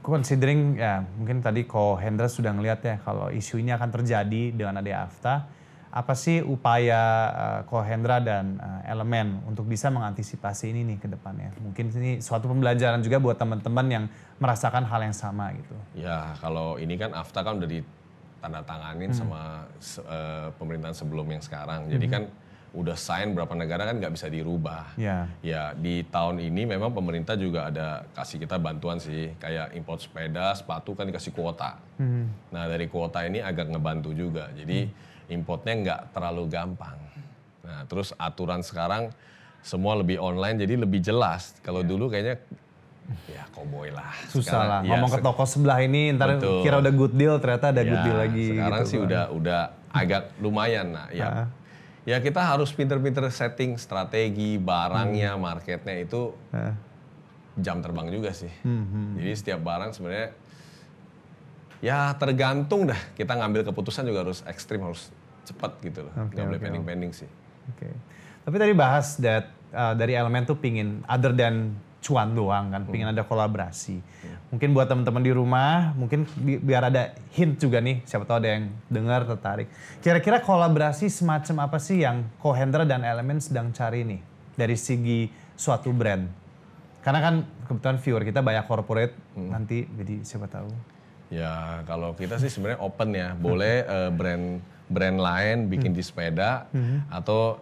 considering 0.01 0.75
ya 0.77 1.05
mungkin 1.17 1.43
tadi 1.45 1.67
ko 1.69 1.95
Hendra 1.97 2.25
sudah 2.25 2.53
ngelihat 2.55 2.79
ya 2.81 2.95
kalau 3.03 3.29
isu 3.29 3.61
ini 3.61 3.73
akan 3.75 3.89
terjadi 3.89 4.55
dengan 4.55 4.81
ada 4.81 5.05
AFTA, 5.05 5.35
apa 5.91 6.13
sih 6.15 6.39
upaya 6.39 7.01
uh, 7.35 7.59
ko 7.67 7.83
Hendra 7.83 8.23
dan 8.23 8.55
uh, 8.63 8.81
elemen 8.87 9.43
untuk 9.43 9.67
bisa 9.67 9.91
mengantisipasi 9.91 10.71
ini 10.71 10.87
nih 10.87 10.97
ke 11.03 11.07
depannya? 11.11 11.51
Mungkin 11.59 11.91
ini 11.99 12.11
suatu 12.23 12.47
pembelajaran 12.47 13.03
juga 13.03 13.19
buat 13.19 13.35
teman-teman 13.35 13.87
yang 13.91 14.05
merasakan 14.39 14.87
hal 14.87 15.03
yang 15.03 15.15
sama 15.15 15.51
gitu. 15.51 15.75
Ya 15.99 16.31
kalau 16.39 16.79
ini 16.79 16.95
kan 16.95 17.11
AFTA 17.11 17.43
kan 17.43 17.59
udah 17.59 17.69
ditandatanganin 17.69 19.11
sama 19.11 19.67
se- 19.83 20.01
eh, 20.07 20.47
pemerintahan 20.55 20.95
sebelum 20.95 21.27
yang 21.27 21.43
sekarang. 21.43 21.91
Jadi 21.91 22.05
kan 22.07 22.23
udah 22.71 22.95
sign 22.95 23.35
berapa 23.35 23.51
negara 23.51 23.83
kan 23.83 23.99
nggak 23.99 24.13
bisa 24.15 24.27
dirubah. 24.27 24.95
Ya. 24.95 25.27
Ya 25.43 25.75
di 25.75 26.07
tahun 26.07 26.39
ini 26.39 26.63
memang 26.65 26.91
pemerintah 26.91 27.35
juga 27.35 27.67
ada 27.67 28.07
kasih 28.15 28.39
kita 28.39 28.55
bantuan 28.55 28.95
sih 28.95 29.35
kayak 29.37 29.75
import 29.75 29.99
sepeda, 29.99 30.55
sepatu 30.55 30.95
kan 30.95 31.03
dikasih 31.03 31.35
kuota. 31.35 31.75
Nah 32.49 32.63
dari 32.65 32.87
kuota 32.87 33.21
ini 33.23 33.43
agak 33.43 33.67
ngebantu 33.67 34.15
juga. 34.15 34.47
Jadi 34.51 34.87
importnya 35.27 35.73
nggak 35.75 36.01
terlalu 36.11 36.47
gampang. 36.47 36.95
Nah 37.61 37.83
terus 37.85 38.15
aturan 38.15 38.63
sekarang 38.63 39.11
semua 39.61 39.93
lebih 39.93 40.17
online 40.17 40.55
jadi 40.57 40.79
lebih 40.79 41.03
jelas. 41.03 41.59
Kalau 41.59 41.83
dulu 41.83 42.07
kayaknya 42.07 42.39
ya 43.27 43.43
koboi 43.51 43.91
lah. 43.91 44.15
Susah 44.25 44.63
Sekarang- 44.63 44.69
lah. 44.71 44.81
ya, 44.81 44.89
Ngomong 44.95 45.11
ke 45.11 45.19
toko 45.19 45.43
sebelah 45.43 45.83
ini 45.83 46.15
ntar 46.15 46.39
Betul. 46.39 46.63
kira 46.63 46.79
udah 46.79 46.93
good 46.95 47.13
deal 47.13 47.35
ternyata 47.35 47.75
ada 47.75 47.83
good 47.83 47.99
Ya, 47.99 48.05
deal 48.07 48.17
lagi 48.17 48.47
Sekarang 48.47 48.79
gitu 48.79 48.87
sih 48.87 48.97
kan. 48.97 49.05
udah 49.11 49.23
udah 49.35 49.59
agak 49.91 50.21
lumayan 50.39 50.87
nah 50.95 51.11
ya. 51.11 51.27
Ah. 51.27 51.47
Ya 52.01 52.17
kita 52.17 52.41
harus 52.41 52.73
pinter-pinter 52.73 53.29
setting 53.29 53.77
strategi 53.77 54.57
barangnya, 54.57 55.37
Hmm. 55.37 55.41
marketnya 55.41 56.01
itu 56.01 56.33
Ah. 56.49 56.73
jam 57.53 57.77
terbang 57.77 58.09
juga 58.09 58.31
sih. 58.31 58.49
Hmm, 58.61 59.15
Jadi 59.15 59.31
setiap 59.35 59.59
barang 59.59 59.91
sebenarnya 59.91 60.33
ya 61.77 62.13
tergantung 62.13 62.85
dah 62.85 62.97
kita 63.13 63.33
ngambil 63.33 63.65
keputusan 63.65 64.05
juga 64.05 64.21
harus 64.23 64.41
ekstrim 64.45 64.81
harus 64.81 65.09
cepat 65.43 65.77
gitu 65.81 66.05
loh. 66.05 66.13
Oke, 66.15 66.33
Nggak 66.33 66.45
boleh 66.47 66.57
oke, 66.57 66.65
pending-pending 66.65 67.11
sih. 67.11 67.29
Oke. 67.69 67.89
Tapi 68.41 68.55
tadi 68.57 68.73
bahas 68.73 69.17
that 69.17 69.49
uh, 69.69 69.93
dari 69.93 70.13
elemen 70.13 70.41
tuh 70.41 70.55
pingin 70.55 71.01
other 71.05 71.29
than 71.31 71.77
cuan 72.01 72.33
doang 72.33 72.73
kan, 72.73 72.81
pingin 72.89 73.07
ada 73.07 73.21
kolaborasi. 73.21 74.01
Mungkin 74.49 74.73
buat 74.73 74.89
teman-teman 74.89 75.21
di 75.21 75.29
rumah, 75.31 75.93
mungkin 75.93 76.25
bi- 76.33 76.57
biar 76.57 76.89
ada 76.89 77.13
hint 77.31 77.61
juga 77.61 77.77
nih, 77.77 78.01
siapa 78.03 78.25
tahu 78.25 78.41
ada 78.41 78.49
yang 78.57 78.73
dengar 78.89 79.23
tertarik. 79.23 79.69
Kira-kira 80.01 80.41
kolaborasi 80.41 81.07
semacam 81.07 81.69
apa 81.69 81.77
sih 81.77 82.01
yang 82.01 82.25
Kohendra 82.41 82.83
dan 82.83 83.05
elemen 83.05 83.37
sedang 83.37 83.69
cari 83.69 84.01
nih 84.01 84.19
dari 84.57 84.73
segi 84.73 85.29
suatu 85.53 85.93
brand? 85.93 86.25
Karena 87.05 87.21
kan 87.21 87.35
kebetulan 87.69 87.97
viewer 88.01 88.23
kita 88.25 88.41
banyak 88.41 88.65
corporate 88.65 89.13
nanti, 89.37 89.85
jadi 89.85 90.25
siapa 90.25 90.49
tahu. 90.49 90.69
Ya 91.31 91.85
kalau 91.85 92.11
kita 92.11 92.35
sih 92.37 92.51
sebenarnya 92.51 92.81
open 92.83 93.09
ya, 93.13 93.31
boleh 93.33 93.85
eh, 93.85 94.11
brand 94.11 94.59
brand 94.91 95.17
lain 95.21 95.71
bikin 95.71 95.95
di 95.95 96.03
sepeda 96.03 96.67
atau 97.07 97.61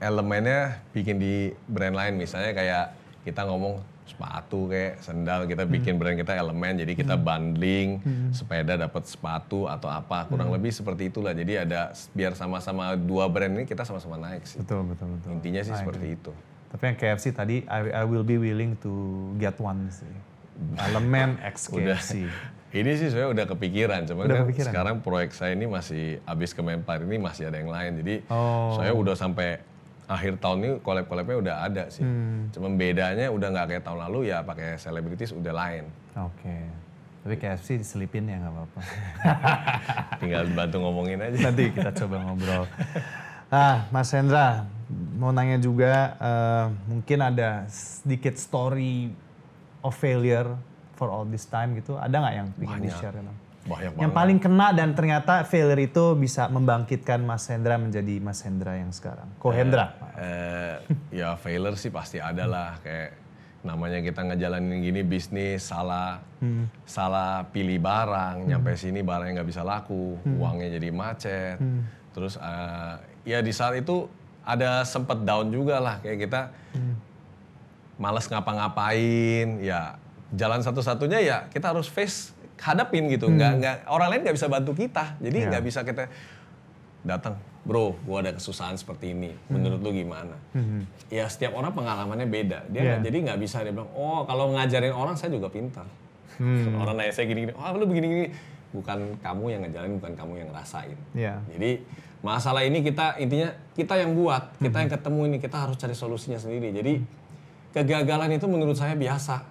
elemennya 0.00 0.80
bikin 0.96 1.20
di 1.20 1.52
brand 1.68 1.92
lain 1.92 2.16
misalnya 2.16 2.56
kayak 2.56 2.96
kita 3.20 3.44
ngomong 3.44 3.78
sepatu 4.02 4.66
kayak 4.66 4.98
sendal 4.98 5.44
kita 5.44 5.62
bikin 5.64 5.94
brand 5.94 6.16
kita 6.16 6.34
elemen 6.34 6.74
jadi 6.76 6.92
kita 6.94 7.14
bundling 7.14 8.02
sepeda 8.30 8.74
dapat 8.76 9.04
sepatu 9.04 9.64
atau 9.64 9.86
apa 9.86 10.26
kurang 10.26 10.50
lebih 10.50 10.70
seperti 10.70 11.06
itulah 11.06 11.30
jadi 11.30 11.62
ada 11.62 11.80
biar 12.10 12.32
sama-sama 12.32 12.92
dua 12.94 13.26
brand 13.26 13.52
ini 13.52 13.64
kita 13.64 13.84
sama-sama 13.84 14.16
naik 14.16 14.42
sih 14.44 14.58
Betul, 14.58 14.82
betul, 14.84 15.14
betul. 15.14 15.30
intinya 15.32 15.60
sih 15.60 15.74
seperti 15.74 16.06
itu 16.12 16.32
Tapi 16.70 16.82
yang 16.86 16.96
KFC 16.96 17.34
tadi, 17.34 17.66
I, 17.66 17.80
I 17.92 18.04
will 18.04 18.22
be 18.22 18.38
willing 18.38 18.78
to 18.78 18.94
get 19.34 19.58
one 19.58 19.90
sih. 19.90 20.06
Elemen 20.78 21.34
X 21.50 21.66
KFC. 21.66 22.30
Ini 22.70 22.90
sih 22.94 23.10
saya 23.10 23.26
udah 23.26 23.42
kepikiran, 23.44 24.06
cuman 24.06 24.22
Udah 24.22 24.36
kan 24.36 24.42
kepikiran? 24.46 24.70
sekarang 24.70 24.94
proyek 25.02 25.34
saya 25.34 25.58
ini 25.58 25.66
masih 25.66 26.22
habis 26.22 26.54
Kemenpar 26.54 27.02
ini 27.02 27.18
masih 27.18 27.50
ada 27.50 27.58
yang 27.58 27.66
lain. 27.68 27.98
Jadi 27.98 28.14
Oh. 28.30 28.78
saya 28.78 28.94
udah 28.94 29.18
sampai 29.18 29.58
akhir 30.10 30.42
tahun 30.42 30.58
ini 30.58 30.70
collab-collabnya 30.82 31.36
udah 31.38 31.56
ada 31.70 31.84
sih. 31.86 32.02
Hmm. 32.02 32.50
Cuman 32.50 32.74
bedanya 32.74 33.30
udah 33.30 33.48
nggak 33.54 33.66
kayak 33.70 33.82
tahun 33.86 33.98
lalu 34.10 34.34
ya 34.34 34.42
pakai 34.42 34.74
selebritis 34.74 35.30
udah 35.30 35.54
lain. 35.54 35.86
Oke. 36.18 36.56
Tapi 37.22 37.34
KFC 37.38 37.78
diselipin 37.78 38.26
ya 38.26 38.42
nggak 38.42 38.52
apa-apa. 38.52 38.80
Tinggal 40.20 40.44
bantu 40.50 40.76
ngomongin 40.82 41.22
aja. 41.22 41.38
Nanti 41.46 41.70
kita 41.70 41.94
coba 41.94 42.16
ngobrol. 42.26 42.64
Ah, 43.50 43.86
Mas 43.94 44.10
Hendra, 44.10 44.66
mau 45.18 45.30
nanya 45.30 45.58
juga, 45.58 46.14
eh, 46.18 46.66
mungkin 46.86 47.18
ada 47.18 47.66
sedikit 47.70 48.38
story 48.38 49.10
of 49.82 49.94
failure 49.94 50.54
for 50.98 51.10
all 51.10 51.26
this 51.26 51.46
time 51.46 51.78
gitu. 51.78 51.98
Ada 51.98 52.14
nggak 52.14 52.34
yang 52.34 52.48
ingin 52.58 52.80
di-share? 52.86 53.14
Banyak 53.70 53.92
Yang 53.94 54.10
banget. 54.10 54.18
paling 54.18 54.38
kena 54.42 54.66
dan 54.74 54.88
ternyata 54.98 55.34
failure 55.46 55.78
itu 55.78 56.18
bisa 56.18 56.50
membangkitkan 56.50 57.22
Mas 57.22 57.46
Hendra 57.46 57.78
menjadi 57.78 58.18
Mas 58.18 58.42
Hendra 58.42 58.74
yang 58.74 58.90
sekarang. 58.90 59.30
Ko 59.38 59.54
Hendra. 59.54 59.94
Eh, 60.18 60.74
ya 61.14 61.38
failure 61.38 61.78
sih 61.78 61.94
pasti 61.94 62.18
ada 62.18 62.50
lah. 62.50 62.82
Kayak 62.82 63.14
namanya 63.62 64.02
kita 64.02 64.24
ngejalanin 64.26 64.80
gini 64.82 65.04
bisnis 65.04 65.68
salah 65.68 66.24
salah 66.88 67.44
pilih 67.52 67.76
barang 67.76 68.48
nyampe 68.48 68.72
sini 68.72 69.04
barangnya 69.04 69.44
nggak 69.44 69.50
bisa 69.52 69.62
laku 69.62 70.18
uangnya 70.26 70.74
jadi 70.80 70.88
macet. 70.90 71.56
Terus 72.10 72.34
eh, 72.34 72.94
ya 73.22 73.38
di 73.38 73.52
saat 73.54 73.78
itu 73.78 74.10
ada 74.42 74.82
sempet 74.82 75.22
down 75.22 75.52
juga 75.54 75.78
lah. 75.78 76.02
Kayak 76.02 76.18
kita 76.26 76.40
males 78.00 78.26
ngapa-ngapain 78.26 79.60
ya 79.60 80.00
jalan 80.32 80.64
satu-satunya 80.64 81.20
ya 81.20 81.38
kita 81.52 81.76
harus 81.76 81.84
face 81.84 82.32
hadapin 82.60 83.08
gitu. 83.08 83.26
Nggak 83.26 83.52
nggak 83.58 83.76
orang 83.88 84.08
lain 84.12 84.20
nggak 84.22 84.36
bisa 84.36 84.46
bantu 84.46 84.72
kita. 84.72 85.16
Jadi 85.18 85.38
Ya. 85.40 85.48
nggak 85.50 85.64
bisa 85.64 85.80
kita 85.80 86.04
datang 87.00 87.34
bro 87.60 87.96
gua 88.04 88.20
ada 88.20 88.36
kesusahan 88.36 88.76
seperti 88.76 89.12
ini. 89.12 89.32
Menurut 89.48 89.80
lu 89.80 89.90
gimana? 89.90 90.36
Ya 91.08 91.24
setiap 91.26 91.56
orang 91.56 91.72
pengalamannya 91.72 92.28
beda. 92.28 92.68
Dia 92.68 92.80
Yeah. 92.80 92.98
jadi 93.00 93.16
nggak 93.24 93.38
bisa 93.40 93.64
dia 93.64 93.72
bilang 93.72 93.88
oh 93.92 94.24
kalau 94.24 94.52
ngajarin 94.52 94.92
orang 94.92 95.16
saya 95.16 95.32
juga 95.32 95.48
pintar. 95.48 95.88
Orang 96.76 96.96
nanya 96.96 97.12
saya 97.12 97.26
gini-gini. 97.26 97.52
Oh 97.52 97.68
lu 97.74 97.84
begini-gini. 97.84 98.32
Bukan 98.70 99.18
kamu 99.18 99.44
yang 99.50 99.60
ngejalanin 99.66 99.98
bukan 99.98 100.12
kamu 100.14 100.32
yang 100.40 100.48
ngerasain. 100.54 100.94
Ya. 101.12 101.42
jadi 101.50 101.82
masalah 102.20 102.62
ini 102.62 102.84
kita 102.84 103.16
intinya 103.16 103.50
kita 103.72 103.96
yang 103.96 104.12
buat 104.12 104.52
kita 104.60 104.76
yang 104.78 104.92
ketemu 104.92 105.20
ini 105.26 105.36
kita 105.40 105.56
harus 105.56 105.76
cari 105.76 105.96
solusinya 105.96 106.36
sendiri. 106.36 106.68
Jadi 106.70 106.92
kegagalan 107.70 108.34
itu 108.34 108.46
menurut 108.50 108.74
saya 108.74 108.98
biasa 108.98 109.46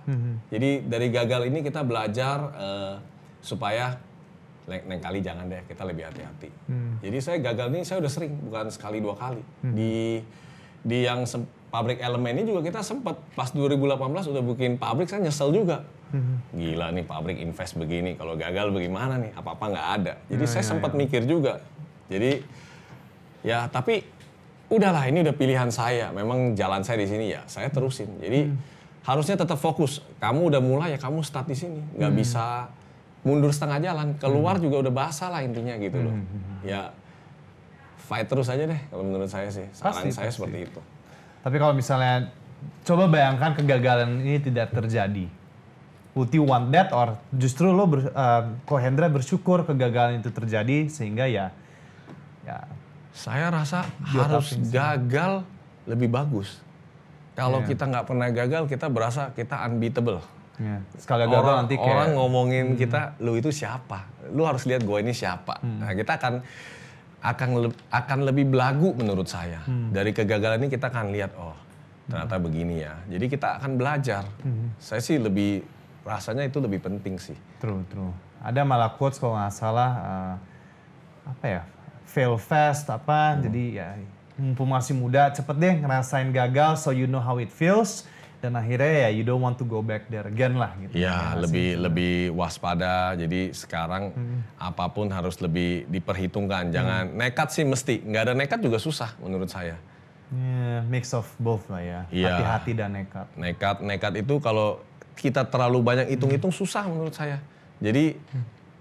jadi 0.51 0.83
dari 0.83 1.07
gagal 1.07 1.47
ini 1.47 1.63
kita 1.63 1.81
belajar 1.87 2.37
eh, 2.59 2.95
supaya 3.39 3.95
lain 4.69 5.01
kali 5.01 5.19
jangan 5.25 5.49
deh 5.49 5.65
kita 5.65 5.81
lebih 5.81 6.05
hati-hati. 6.05 6.49
Jadi 7.01 7.17
saya 7.17 7.37
gagal 7.41 7.73
ini 7.73 7.81
saya 7.81 8.05
udah 8.05 8.11
sering 8.11 8.37
bukan 8.37 8.69
sekali 8.69 9.01
dua 9.01 9.17
kali 9.17 9.41
di 9.65 10.21
di 10.85 10.97
yang 11.03 11.25
pabrik 11.73 11.97
elemen 11.99 12.37
ini 12.39 12.53
juga 12.53 12.61
kita 12.65 12.85
sempat 12.85 13.17
pas 13.33 13.49
2018 13.49 13.97
udah 14.29 14.43
bikin 14.53 14.77
pabrik 14.77 15.09
saya 15.09 15.25
nyesel 15.25 15.49
juga. 15.49 15.89
Gila 16.53 16.93
nih 16.93 17.05
pabrik 17.05 17.37
invest 17.41 17.77
begini 17.77 18.13
kalau 18.17 18.37
gagal 18.37 18.69
bagaimana 18.69 19.17
nih 19.17 19.31
apa 19.33 19.57
apa 19.57 19.65
nggak 19.73 19.87
ada. 20.01 20.13
Jadi 20.29 20.45
saya 20.45 20.65
sempat 20.65 20.93
mikir 20.93 21.25
juga. 21.25 21.61
Jadi 22.09 22.41
ya 23.41 23.65
tapi 23.69 24.05
udahlah 24.69 25.03
ini 25.09 25.25
udah 25.25 25.35
pilihan 25.35 25.69
saya. 25.73 26.13
Memang 26.13 26.53
jalan 26.53 26.85
saya 26.85 27.01
di 27.01 27.07
sini 27.09 27.33
ya 27.33 27.41
saya 27.49 27.67
terusin. 27.73 28.09
Jadi 28.21 28.53
harusnya 29.03 29.35
tetap 29.37 29.57
fokus. 29.57 30.01
Kamu 30.21 30.53
udah 30.53 30.61
mulai 30.61 30.95
ya 30.95 30.99
kamu 31.01 31.25
start 31.25 31.49
di 31.49 31.57
sini. 31.57 31.81
Nggak 31.97 32.13
bisa 32.13 32.69
mundur 33.25 33.49
setengah 33.49 33.91
jalan. 33.91 34.07
Keluar 34.21 34.61
juga 34.61 34.85
udah 34.85 34.93
basah 34.93 35.33
lah 35.33 35.41
intinya 35.41 35.75
gitu 35.81 35.99
loh. 35.99 36.15
Ya 36.61 36.93
fight 38.09 38.25
terus 38.25 38.49
aja 38.49 38.65
deh 38.65 38.81
kalau 38.89 39.03
menurut 39.05 39.29
saya 39.29 39.49
sih. 39.53 39.69
Saran 39.69 39.93
Pasti, 39.93 40.09
saya 40.09 40.29
pasti. 40.33 40.37
seperti 40.41 40.57
itu. 40.65 40.81
Tapi 41.45 41.55
kalau 41.61 41.73
misalnya 41.77 42.33
coba 42.81 43.05
bayangkan 43.05 43.53
kegagalan 43.53 44.25
ini 44.25 44.41
tidak 44.41 44.73
terjadi. 44.73 45.29
Would 46.17 46.33
you 46.33 46.41
want 46.41 46.73
that 46.73 46.89
or 46.89 47.15
justru 47.31 47.69
lo 47.69 47.85
ber, 47.85 48.09
uh, 48.11 48.49
Ko 48.65 48.81
Hendra 48.81 49.07
bersyukur 49.13 49.61
kegagalan 49.61 50.19
itu 50.25 50.33
terjadi 50.33 50.89
sehingga 50.89 51.29
ya 51.29 51.53
ya 52.43 52.65
Saya 53.11 53.49
rasa 53.49 53.83
Buat 54.05 54.29
harus 54.29 54.47
sih? 54.49 54.61
gagal 54.69 55.43
lebih 55.83 56.07
bagus. 56.07 56.61
Kalau 57.33 57.63
Iya. 57.63 57.67
kita 57.67 57.83
nggak 57.85 58.05
pernah 58.05 58.27
gagal, 58.29 58.63
kita 58.65 58.87
berasa 58.87 59.31
kita 59.31 59.65
unbeatable. 59.65 60.19
ya, 60.59 60.75
sekali 60.93 61.23
gagal 61.23 61.39
orang, 61.39 61.55
nanti 61.57 61.73
kayak 61.73 61.87
Hmm. 61.87 61.95
orang 61.95 62.09
ngomongin 62.13 62.65
kita, 62.75 63.15
lu 63.17 63.33
itu 63.33 63.47
siapa? 63.47 64.03
Lu 64.27 64.43
harus 64.43 64.67
lihat 64.67 64.83
gue 64.83 64.97
ini 64.99 65.15
siapa. 65.15 65.55
Hmm. 65.57 65.79
Nah, 65.79 65.95
kita 65.95 66.19
akan 66.19 66.43
akan 67.19 67.49
le- 67.61 67.79
akan 67.89 68.19
lebih 68.23 68.43
belagu 68.45 68.91
menurut 68.91 69.23
saya. 69.23 69.63
Hmm. 69.63 69.87
Dari 69.89 70.11
kegagalan 70.11 70.59
ini 70.59 70.67
kita 70.67 70.87
akan 70.87 71.11
lihat, 71.11 71.31
oh 71.35 71.55
ternyata 72.05 72.35
begini 72.37 72.83
ya. 72.83 72.91
Jadi 73.07 73.25
kita 73.29 73.55
akan 73.55 73.71
belajar. 73.75 74.27
Hmm. 74.43 74.75
Saya 74.75 74.99
sih 74.99 75.15
lebih 75.15 75.63
rasanya 76.03 76.43
itu 76.43 76.59
lebih 76.59 76.79
penting 76.81 77.15
sih. 77.15 77.39
True, 77.57 77.79
true. 77.87 78.11
Ada 78.39 78.63
malah 78.63 78.91
quotes 78.91 79.15
kalau 79.15 79.35
nggak 79.35 79.53
salah 79.53 79.91
eh, 79.95 80.33
apa 81.23 81.45
ya, 81.47 81.61
fail 82.09 82.35
fast 82.41 82.89
apa. 82.89 83.37
Hmm. 83.37 83.45
Jadi 83.45 83.77
ya 83.77 83.93
mumpung 84.39 84.73
masih 84.73 84.97
muda, 84.97 85.29
cepet 85.29 85.55
deh 85.59 85.73
ngerasain 85.83 86.33
gagal 86.33 86.81
so 86.81 86.89
you 86.89 87.05
know 87.05 87.21
how 87.21 87.37
it 87.37 87.53
feels. 87.53 88.09
Dan 88.39 88.55
akhirnya 88.55 89.03
ya 89.03 89.09
you 89.11 89.27
don't 89.27 89.43
want 89.43 89.59
to 89.59 89.67
go 89.67 89.83
back 89.83 90.07
there 90.07 90.23
again 90.23 90.55
lah 90.55 90.71
gitu. 90.79 90.95
Ya, 90.95 91.35
lebih 91.35 91.75
lebih 91.75 92.31
waspada. 92.31 93.11
Jadi 93.19 93.51
sekarang 93.51 94.15
Hmm. 94.15 94.39
apa 94.55 94.87
pun 94.89 95.11
harus 95.11 95.35
lebih 95.43 95.83
diperhitungkan. 95.91 96.71
Jangan 96.71 97.19
nekat 97.19 97.51
sih 97.51 97.67
mesti. 97.67 97.99
Nggak 97.99 98.31
ada 98.31 98.33
nekat 98.33 98.59
juga 98.63 98.79
susah 98.79 99.11
menurut 99.19 99.51
saya. 99.51 99.75
Ya, 100.31 100.85
mix 100.87 101.11
of 101.11 101.27
both 101.35 101.67
lah 101.67 101.83
ya. 101.83 101.99
Iya. 102.13 102.31
Hati-hati 102.31 102.71
dan 102.79 102.89
nekat. 102.95 103.27
Nekat, 103.35 103.75
nekat 103.83 104.13
itu 104.23 104.39
kalau 104.39 104.79
kita 105.19 105.43
terlalu 105.43 105.83
banyak 105.83 106.07
hitung-hitung 106.15 106.55
susah 106.55 106.87
menurut 106.87 107.11
saya. 107.11 107.43
Jadi 107.83 108.15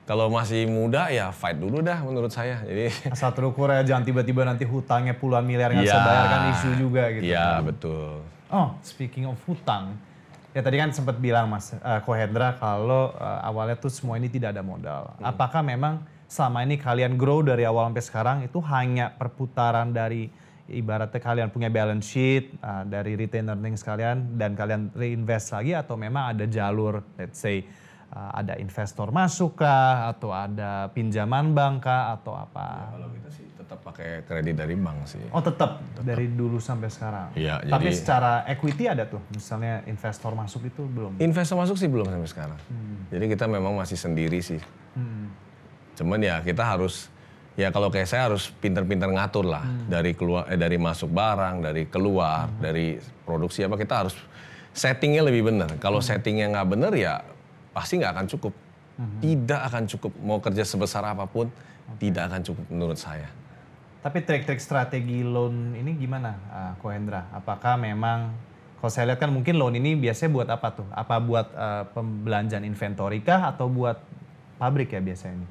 kalau 0.08 0.32
masih 0.32 0.64
muda 0.64 1.12
ya 1.12 1.28
fight 1.36 1.60
dulu 1.60 1.84
dah 1.84 2.00
menurut 2.00 2.32
saya. 2.32 2.64
Jadi 2.64 2.88
Asal 3.12 3.36
terukur 3.36 3.68
ya 3.68 3.84
jangan 3.84 4.08
tiba-tiba 4.08 4.48
nanti 4.48 4.64
hutangnya 4.64 5.12
puluhan 5.12 5.44
miliar 5.44 5.68
nggak 5.68 5.84
bisa 5.84 6.00
Iya. 6.00 6.08
bayar 6.08 6.24
kan 6.24 6.40
isu 6.56 6.68
juga 6.80 7.02
gitu. 7.12 7.24
Iya 7.28 7.48
betul. 7.60 8.24
Oh, 8.48 8.72
speaking 8.80 9.28
of 9.28 9.36
hutang, 9.44 10.00
ya 10.56 10.64
tadi 10.64 10.80
kan 10.80 10.88
sempat 10.88 11.20
bilang 11.20 11.52
Mas 11.52 11.76
uh, 11.76 12.00
Kohendra 12.00 12.56
kalau 12.56 13.12
uh, 13.12 13.40
awalnya 13.44 13.76
tuh 13.76 13.92
semua 13.92 14.16
ini 14.16 14.32
tidak 14.32 14.56
ada 14.56 14.64
modal. 14.64 15.12
Hmm. 15.20 15.28
Apakah 15.28 15.60
memang 15.60 16.00
selama 16.24 16.64
ini 16.64 16.80
kalian 16.80 17.20
grow 17.20 17.44
dari 17.44 17.68
awal 17.68 17.92
sampai 17.92 18.04
sekarang 18.08 18.36
itu 18.48 18.56
hanya 18.64 19.12
perputaran 19.12 19.92
dari 19.92 20.32
ibaratnya 20.68 21.20
kalian 21.20 21.48
punya 21.52 21.68
balance 21.68 22.08
sheet 22.08 22.56
uh, 22.64 22.84
dari 22.88 23.12
retain 23.16 23.44
earnings 23.48 23.84
kalian 23.84 24.40
dan 24.40 24.56
kalian 24.56 24.88
reinvest 24.96 25.52
lagi 25.52 25.72
atau 25.76 25.96
memang 25.96 26.36
ada 26.36 26.44
jalur 26.44 27.00
let's 27.16 27.40
say 27.40 27.64
ada 28.08 28.56
investor 28.56 29.12
masuk 29.12 29.60
kah 29.60 30.08
atau 30.08 30.32
ada 30.32 30.88
pinjaman 30.90 31.52
bank 31.52 31.84
kah 31.84 32.16
atau 32.16 32.32
apa? 32.32 32.88
Kalau 32.96 33.08
kita 33.12 33.28
sih 33.28 33.44
tetap 33.52 33.78
pakai 33.84 34.24
kredit 34.24 34.56
dari 34.56 34.74
bank 34.80 35.04
sih. 35.04 35.20
Oh 35.28 35.44
tetap 35.44 35.84
dari 36.00 36.32
dulu 36.32 36.56
sampai 36.56 36.88
sekarang. 36.88 37.28
Iya, 37.36 37.60
Tapi 37.68 37.92
jadi- 37.92 37.98
secara 38.00 38.32
equity 38.48 38.88
ada 38.88 39.04
tuh, 39.04 39.20
misalnya 39.28 39.84
investor 39.84 40.32
masuk 40.32 40.64
itu 40.64 40.88
belum. 40.88 41.20
Investor 41.20 41.60
masuk 41.60 41.76
sih 41.76 41.84
belum 41.84 42.08
sampai 42.08 42.30
sekarang. 42.32 42.58
Jadi 43.12 43.24
kita 43.28 43.44
memang 43.44 43.76
masih 43.76 44.00
sendiri 44.00 44.40
sih. 44.40 44.60
Cuman 46.00 46.18
ya 46.22 46.40
kita 46.40 46.64
harus 46.64 47.12
ya 47.58 47.68
kalau 47.68 47.90
kayak 47.92 48.08
saya 48.08 48.30
harus 48.30 48.48
pinter-pinter 48.56 49.10
ngatur 49.10 49.44
lah 49.44 49.66
dari 49.84 50.14
keluar 50.16 50.48
eh, 50.48 50.56
dari 50.56 50.80
masuk 50.80 51.10
barang, 51.12 51.60
dari 51.60 51.90
keluar, 51.90 52.48
dari 52.56 52.96
produksi 53.28 53.68
apa 53.68 53.76
kita 53.76 53.94
harus 54.06 54.14
settingnya 54.72 55.26
lebih 55.26 55.52
benar. 55.52 55.76
Kalau 55.76 56.00
settingnya 56.00 56.48
nggak 56.56 56.68
benar 56.72 56.92
ya 56.96 57.20
pasti 57.72 58.00
nggak 58.00 58.12
akan 58.14 58.26
cukup. 58.30 58.54
Tidak 58.98 59.60
akan 59.62 59.86
cukup 59.86 60.12
mau 60.18 60.42
kerja 60.42 60.66
sebesar 60.66 61.06
apa 61.06 61.22
pun 61.30 61.46
tidak 62.02 62.28
akan 62.28 62.40
cukup 62.42 62.64
menurut 62.68 62.98
saya. 62.98 63.30
Tapi 63.98 64.22
trik-trik 64.22 64.62
strategi 64.62 65.26
loan 65.26 65.74
ini 65.74 65.94
gimana, 65.98 66.34
uh, 66.50 66.72
Kohendra? 66.78 67.26
Apakah 67.34 67.74
memang, 67.78 68.30
kalau 68.78 68.90
saya 68.90 69.10
lihat 69.10 69.18
kan 69.18 69.30
mungkin 69.30 69.58
loan 69.58 69.74
ini 69.74 69.98
biasanya 69.98 70.30
buat 70.34 70.48
apa 70.50 70.68
tuh? 70.70 70.86
Apa 70.94 71.18
buat 71.18 71.46
uh, 71.54 71.84
pembelanjaan 71.94 72.62
inventory 72.62 73.22
kah 73.22 73.50
atau 73.50 73.66
buat 73.66 73.98
pabrik 74.58 74.94
ya 74.94 75.00
biasanya 75.02 75.42
ini? 75.42 75.48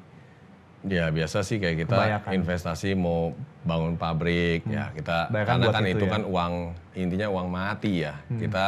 Ya 0.86 1.10
biasa 1.10 1.42
sih 1.42 1.58
kayak 1.58 1.88
kita 1.88 1.96
Kebanyakan. 1.98 2.30
investasi 2.38 2.94
mau 2.94 3.34
bangun 3.66 3.98
pabrik 3.98 4.62
ya 4.70 4.94
kita 4.94 5.26
Kebanyakan 5.26 5.58
karena 5.58 5.66
kan 5.74 5.84
itu 5.84 5.90
itu 5.98 6.04
ya. 6.06 6.12
kan 6.14 6.22
uang 6.22 6.52
intinya 6.94 7.26
uang 7.34 7.48
mati 7.50 7.92
ya 8.06 8.14
kita 8.30 8.66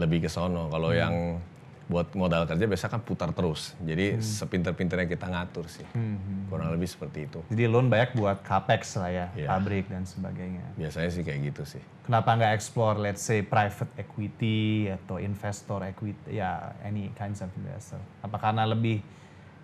lebih 0.00 0.24
ke 0.24 0.30
sono 0.32 0.72
kalau 0.72 0.96
yang 0.96 1.36
buat 1.84 2.08
modal 2.12 2.44
kerja 2.44 2.64
biasa 2.64 2.88
kan 2.88 2.98
putar 2.98 3.28
terus 3.30 3.76
jadi 3.78 4.16
sepinter-pinternya 4.16 5.04
kita 5.04 5.26
ngatur 5.26 5.68
sih 5.68 5.84
kurang 6.48 6.72
lebih 6.72 6.88
seperti 6.88 7.28
itu 7.28 7.44
Jadi 7.46 7.64
loan 7.64 7.86
banyak 7.86 8.14
buat 8.14 8.40
capex 8.40 8.96
lah 8.96 9.10
ya, 9.10 9.26
Iya. 9.34 9.48
pabrik 9.48 9.84
dan 9.86 10.02
sebagainya. 10.02 10.64
biasanya 10.74 11.10
sih 11.10 11.20
kayak 11.20 11.52
gitu 11.52 11.62
sih 11.68 11.82
Kenapa 12.02 12.36
nggak 12.36 12.52
explore, 12.52 12.96
let's 12.98 13.20
say, 13.20 13.40
private 13.40 13.88
equity 13.96 14.62
atau 14.88 15.16
investor 15.16 15.80
equity, 15.82 16.36
ya 16.36 16.76
any 16.80 17.08
kinds 17.10 17.40
of 17.40 17.48
investor? 17.54 17.96
Apa 18.20 18.36
karena 18.38 18.64
lebih, 18.64 19.00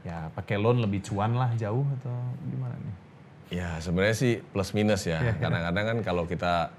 ya 0.00 0.28
pakai 0.30 0.56
loan 0.56 0.80
lebih 0.80 1.00
cuan 1.02 1.36
lah 1.36 1.52
jauh 1.54 1.84
atau 2.00 2.16
gimana 2.42 2.76
nih? 2.76 2.96
ya 3.50 3.76
sebenarnya 3.76 4.14
sih 4.14 4.32
plus 4.46 4.72
minus 4.72 5.04
ya 5.04 5.20
Iya, 5.20 5.34
kadang-kadang 5.36 5.84
kan 5.84 5.98
kalau 6.02 6.24
kita 6.24 6.72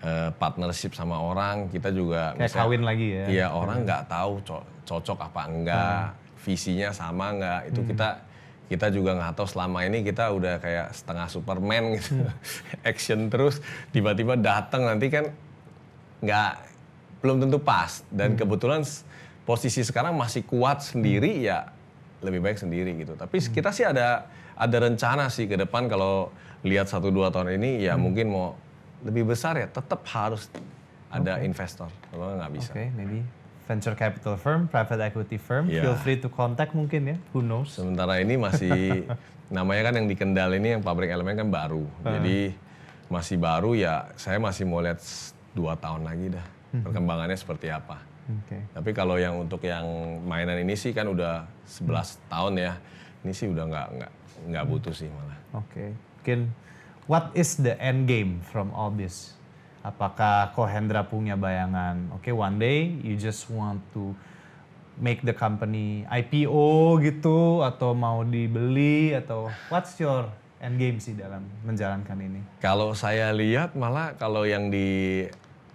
eh, 0.00 0.30
partnership 0.34 0.92
sama 0.92 1.16
orang 1.16 1.66
kita 1.68 1.90
juga 1.90 2.32
Kayak 2.32 2.42
misalnya- 2.44 2.62
kawin 2.64 2.82
lagi 2.82 3.06
ya? 3.10 3.24
Iya 3.26 3.46
orang 3.50 3.78
nggak 3.82 4.02
tahu 4.06 4.32
co- 4.42 4.66
cocok 4.84 5.18
apa 5.20 5.42
enggak, 5.44 6.02
visinya 6.38 6.88
sama 6.90 7.30
enggak. 7.30 7.60
Itu 7.68 7.80
kita 7.82 8.08
kita 8.66 8.86
juga 8.88 9.10
nggak 9.12 9.32
tahu. 9.34 9.46
Selama 9.46 9.82
ini 9.82 10.00
kita 10.00 10.30
udah 10.30 10.58
kayak 10.58 10.92
setengah 10.92 11.26
Superman 11.26 11.96
gitu, 11.96 12.20
action 12.86 13.26
terus 13.26 13.58
tiba-tiba 13.90 14.34
datang 14.34 14.84
nanti 14.84 15.08
kan 15.08 15.28
nggak 16.20 16.52
belum 17.18 17.42
tentu 17.42 17.58
pas. 17.58 18.02
Dan 18.08 18.34
kebetulan 18.34 18.82
s- 18.82 19.02
posisi 19.42 19.80
sekarang 19.80 20.14
masih 20.14 20.44
kuat 20.44 20.84
sendiri 20.84 21.42
ya 21.42 21.72
lebih 22.20 22.38
baik 22.40 22.58
sendiri 22.58 22.94
gitu. 22.96 23.14
Tapi 23.14 23.38
kita 23.40 23.70
sih 23.70 23.82
ada 23.82 24.26
ada 24.52 24.76
rencana 24.78 25.26
sih 25.26 25.46
ke 25.46 25.54
depan 25.56 25.86
kalau 25.86 26.30
lihat 26.60 26.86
satu 26.86 27.08
dua 27.08 27.30
tahun 27.30 27.54
ini 27.54 27.82
ya 27.82 27.94
mungkin 27.94 28.26
mau 28.28 28.58
lebih 29.04 29.28
besar 29.28 29.54
ya 29.56 29.66
tetap 29.66 30.02
harus 30.10 30.48
ada 31.08 31.40
investor. 31.40 31.88
Kalau 32.10 32.36
nggak 32.36 32.52
bisa. 32.52 32.70
Oke, 32.74 32.84
maybe 32.92 33.24
venture 33.64 33.96
capital 33.96 34.36
firm, 34.36 34.64
private 34.68 35.00
equity 35.12 35.36
firm, 35.36 35.68
Iya. 35.68 35.84
feel 35.84 35.96
free 36.00 36.18
to 36.20 36.28
contact 36.28 36.72
mungkin 36.72 37.04
ya, 37.04 37.16
who 37.32 37.44
knows? 37.44 37.76
Sementara 37.76 38.16
ini 38.20 38.40
masih 38.40 39.04
namanya 39.56 39.92
kan 39.92 39.94
yang 40.00 40.06
di 40.08 40.16
Kendal 40.16 40.52
ini 40.56 40.76
yang 40.76 40.82
pabrik 40.84 41.08
elemen 41.08 41.36
kan 41.36 41.48
baru. 41.48 41.84
Jadi 42.04 42.52
masih 43.08 43.40
baru 43.40 43.72
ya 43.72 44.12
saya 44.20 44.36
masih 44.36 44.68
mau 44.68 44.84
lihat 44.84 45.00
dua 45.56 45.72
tahun 45.80 46.04
lagi 46.04 46.28
dah 46.28 46.46
perkembangannya 46.84 47.36
seperti 47.40 47.72
apa. 47.72 47.96
Oke. 48.28 48.60
Tapi 48.76 48.90
kalau 48.92 49.16
yang 49.16 49.40
untuk 49.40 49.64
yang 49.64 49.84
mainan 50.28 50.60
ini 50.60 50.76
sih 50.76 50.92
kan 50.92 51.08
udah 51.08 51.48
11 51.64 52.20
tahun 52.28 52.52
ya. 52.60 52.72
Ini 53.24 53.32
sih 53.32 53.48
udah 53.48 53.64
nggak 53.64 53.86
nggak 53.96 54.12
nggak 54.52 54.64
butuh 54.68 54.92
sih 54.92 55.08
malah. 55.08 55.38
Oke, 55.56 55.96
mungkin 55.96 56.52
what 57.08 57.32
is 57.32 57.56
the 57.58 57.74
end 57.80 58.06
game 58.06 58.38
from 58.44 58.70
all 58.76 58.92
this? 58.92 59.34
Apakah 59.82 60.52
Kohendra 60.52 61.02
punya 61.08 61.34
bayangan? 61.34 62.12
Oke, 62.14 62.30
one 62.30 62.60
day 62.60 62.92
you 63.00 63.16
just 63.16 63.48
want 63.48 63.80
to 63.96 64.12
make 65.00 65.24
the 65.24 65.32
company 65.32 66.04
IPO 66.06 67.00
gitu 67.00 67.64
atau 67.64 67.96
mau 67.96 68.20
dibeli 68.22 69.16
atau 69.16 69.48
what's 69.72 69.96
your 69.96 70.28
end 70.60 70.76
game 70.76 71.00
sih 71.00 71.16
dalam 71.16 71.48
menjalankan 71.64 72.18
ini? 72.20 72.44
Kalau 72.60 72.92
saya 72.92 73.32
lihat 73.32 73.72
malah 73.72 74.12
kalau 74.20 74.44
yang 74.44 74.68
di 74.68 75.24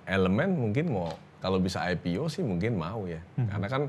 elemen 0.06 0.54
mungkin 0.54 0.94
mau 0.94 1.10
kalau 1.42 1.58
bisa 1.58 1.82
IPO 1.90 2.30
sih 2.30 2.46
mungkin 2.46 2.78
mau 2.78 3.10
ya. 3.10 3.20
Karena 3.50 3.68
kan 3.72 3.84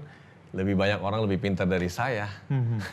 lebih 0.54 0.78
banyak 0.78 1.02
orang 1.02 1.26
lebih 1.26 1.42
pintar 1.42 1.66
dari 1.66 1.90
saya. 1.90 2.30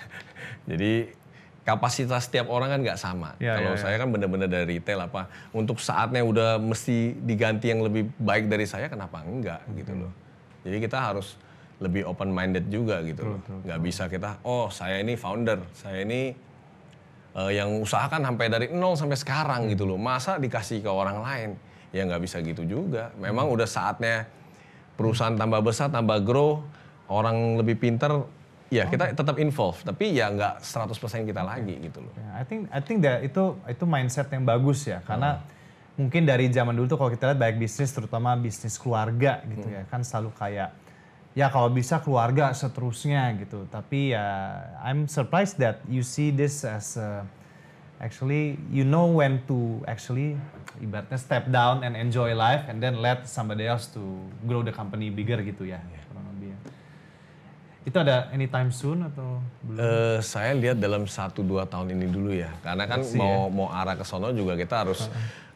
Jadi 0.70 1.21
kapasitas 1.62 2.26
setiap 2.26 2.50
orang 2.50 2.74
kan 2.74 2.80
nggak 2.82 3.00
sama. 3.00 3.38
Ya, 3.38 3.62
kalau 3.62 3.74
ya, 3.74 3.78
ya. 3.78 3.84
saya 3.86 3.96
kan 4.02 4.10
benar-benar 4.10 4.50
dari 4.50 4.78
retail 4.78 5.06
apa 5.06 5.30
untuk 5.54 5.78
saatnya 5.78 6.26
udah 6.26 6.58
mesti 6.58 7.14
diganti 7.22 7.70
yang 7.70 7.86
lebih 7.86 8.10
baik 8.18 8.50
dari 8.50 8.66
saya 8.66 8.90
kenapa 8.90 9.22
enggak 9.22 9.62
gitu 9.78 9.94
loh. 9.94 10.12
Jadi 10.66 10.78
kita 10.82 10.98
harus 10.98 11.38
lebih 11.82 12.06
open 12.06 12.30
minded 12.34 12.66
juga 12.70 13.02
gitu 13.06 13.38
loh. 13.38 13.40
Nggak 13.66 13.80
bisa 13.82 14.04
kita 14.10 14.42
oh 14.42 14.74
saya 14.74 15.02
ini 15.02 15.14
founder, 15.14 15.62
saya 15.78 16.02
ini 16.02 16.34
eh, 17.38 17.52
yang 17.54 17.78
usahakan 17.82 18.26
sampai 18.26 18.46
dari 18.50 18.66
nol 18.74 18.98
sampai 18.98 19.18
sekarang 19.18 19.70
gitu 19.70 19.86
loh. 19.86 20.02
Masa 20.02 20.42
dikasih 20.42 20.82
ke 20.82 20.90
orang 20.90 21.22
lain? 21.22 21.50
Ya 21.94 22.10
nggak 22.10 22.22
bisa 22.26 22.42
gitu 22.42 22.66
juga. 22.66 23.14
Memang 23.22 23.50
udah 23.54 23.70
saatnya 23.70 24.26
perusahaan 24.98 25.38
tambah 25.38 25.62
besar, 25.62 25.94
tambah 25.94 26.22
grow, 26.26 26.62
orang 27.10 27.58
lebih 27.62 27.78
pinter, 27.78 28.26
ya 28.72 28.88
kita 28.88 29.12
tetap 29.12 29.36
involve. 29.38 29.78
Tapi 29.84 30.16
ya 30.16 30.32
nggak 30.32 30.64
100% 30.64 31.28
kita 31.28 31.44
lagi 31.44 31.76
gitu 31.84 32.00
loh. 32.00 32.14
Ya, 32.16 32.40
I 32.40 32.44
think 32.48 32.62
I 32.72 32.80
think 32.80 33.04
that 33.04 33.22
itu 33.22 33.60
itu 33.68 33.84
mindset 33.84 34.32
yang 34.32 34.48
bagus 34.48 34.88
ya 34.88 35.04
karena 35.04 35.44
mungkin 36.00 36.24
dari 36.24 36.48
zaman 36.48 36.74
dulu 36.74 36.88
tuh 36.88 36.98
kalau 36.98 37.12
kita 37.12 37.36
lihat 37.36 37.40
baik 37.40 37.56
bisnis 37.60 37.92
terutama 37.92 38.34
bisnis 38.40 38.80
keluarga 38.80 39.44
gitu 39.44 39.68
ya 39.68 39.84
kan 39.92 40.02
selalu 40.02 40.32
kayak 40.40 40.72
ya 41.36 41.48
kalau 41.52 41.68
bisa 41.68 42.00
keluarga 42.00 42.56
seterusnya 42.56 43.36
gitu 43.38 43.68
tapi 43.68 44.16
ya 44.16 44.26
I'm 44.82 45.06
surprised 45.12 45.60
that 45.60 45.84
you 45.92 46.02
see 46.02 46.32
this 46.32 46.64
as 46.64 46.96
a 46.96 47.28
actually 48.02 48.58
you 48.74 48.82
know 48.82 49.06
when 49.14 49.46
to 49.46 49.84
actually 49.86 50.34
ibaratnya 50.82 51.22
step 51.22 51.46
down 51.54 51.86
and 51.86 51.94
enjoy 51.94 52.34
life 52.34 52.66
and 52.66 52.82
then 52.82 52.98
let 52.98 53.30
somebody 53.30 53.70
else 53.70 53.86
to 53.94 54.02
grow 54.50 54.66
the 54.66 54.74
company 54.74 55.14
bigger 55.14 55.38
gitu 55.46 55.70
ya. 55.70 55.78
ya. 55.78 56.01
Itu 57.82 57.98
ada 57.98 58.30
anytime 58.30 58.70
soon 58.70 59.10
atau 59.10 59.42
belum? 59.66 59.78
Eh, 59.82 60.20
saya 60.22 60.54
lihat 60.54 60.78
dalam 60.78 61.10
1-2 61.10 61.66
tahun 61.66 61.88
ini 61.98 62.06
dulu 62.14 62.30
ya. 62.30 62.54
Karena 62.62 62.86
kan 62.86 63.02
Masih 63.02 63.18
mau 63.18 63.50
mau 63.50 63.68
arah 63.74 63.98
ke 63.98 64.06
sono 64.06 64.30
juga 64.30 64.54
kita 64.54 64.86
harus 64.86 65.10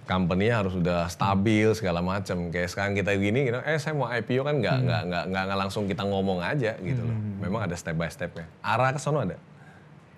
company 0.09 0.49
harus 0.49 0.73
udah 0.73 1.05
stabil 1.05 1.69
segala 1.77 2.01
macam. 2.01 2.49
Kayak 2.49 2.69
sekarang 2.73 2.93
kita 2.97 3.13
gini, 3.17 3.53
gitu, 3.53 3.61
eh 3.61 3.77
saya 3.77 3.93
mau 3.93 4.09
IPO 4.09 4.41
kan 4.41 4.55
nggak 4.57 4.77
nggak 4.85 5.01
nggak 5.05 5.23
nggak 5.29 5.43
nggak 5.49 5.59
langsung 5.65 5.83
kita 5.85 6.03
ngomong 6.05 6.41
aja 6.41 6.73
gitu 6.81 7.01
loh. 7.01 7.17
Memang 7.45 7.69
ada 7.69 7.75
step 7.77 7.93
by 7.93 8.09
stepnya. 8.09 8.49
Arah 8.65 8.89
ke 8.93 9.01
sono 9.01 9.21
ada. 9.21 9.37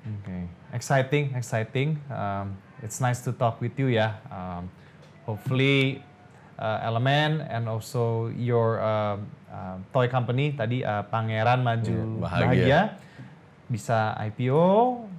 Okay. 0.08 0.48
Exciting, 0.72 1.36
exciting. 1.36 2.00
Um, 2.08 2.56
it's 2.80 3.04
nice 3.04 3.20
to 3.24 3.36
talk 3.36 3.60
with 3.60 3.76
you 3.76 3.92
ya. 3.92 4.16
Um, 4.32 4.72
hopefully 5.28 6.00
uh, 6.58 6.80
Element 6.84 7.46
and 7.48 7.66
also 7.66 8.30
your 8.34 8.82
uh, 8.82 9.16
uh, 9.48 9.78
toy 9.90 10.10
company 10.10 10.54
tadi 10.54 10.82
uh, 10.82 11.06
Pangeran 11.08 11.62
Maju 11.62 11.98
Iya, 11.98 12.22
Bahagia. 12.22 12.46
Bahagia. 12.50 12.82
bisa 13.68 14.16
IPO. 14.32 14.66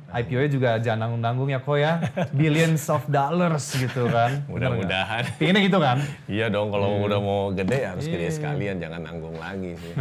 IPO-nya 0.09 0.49
juga 0.49 0.71
jangan 0.81 1.05
nanggung-nanggung 1.05 1.53
ya 1.53 1.61
kok 1.61 1.77
ya. 1.77 2.01
Billions 2.41 2.81
of 2.89 3.05
dollars 3.13 3.77
gitu 3.77 4.09
kan. 4.09 4.41
Mudah-mudahan. 4.49 5.37
Pinginnya 5.37 5.61
gitu 5.69 5.77
kan? 5.77 6.01
Iya 6.25 6.49
dong, 6.49 6.73
kalau 6.73 7.05
udah 7.05 7.21
mau 7.21 7.53
gede 7.53 7.85
ya 7.85 7.93
harus 7.93 8.09
gede 8.09 8.33
sekalian, 8.33 8.81
jangan 8.81 9.05
nanggung 9.05 9.37
lagi 9.37 9.77
sih. 9.77 9.93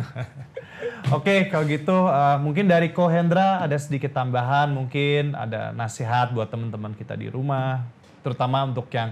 Oke, 1.16 1.52
kalau 1.52 1.68
gitu 1.68 2.08
uh, 2.08 2.40
mungkin 2.40 2.72
dari 2.72 2.96
Ko 2.96 3.12
Hendra 3.12 3.60
ada 3.60 3.76
sedikit 3.76 4.16
tambahan, 4.16 4.72
mungkin 4.72 5.36
ada 5.36 5.76
nasihat 5.76 6.32
buat 6.32 6.48
teman-teman 6.48 6.96
kita 6.96 7.20
di 7.20 7.28
rumah, 7.28 7.84
terutama 8.24 8.64
untuk 8.64 8.88
yang 8.96 9.12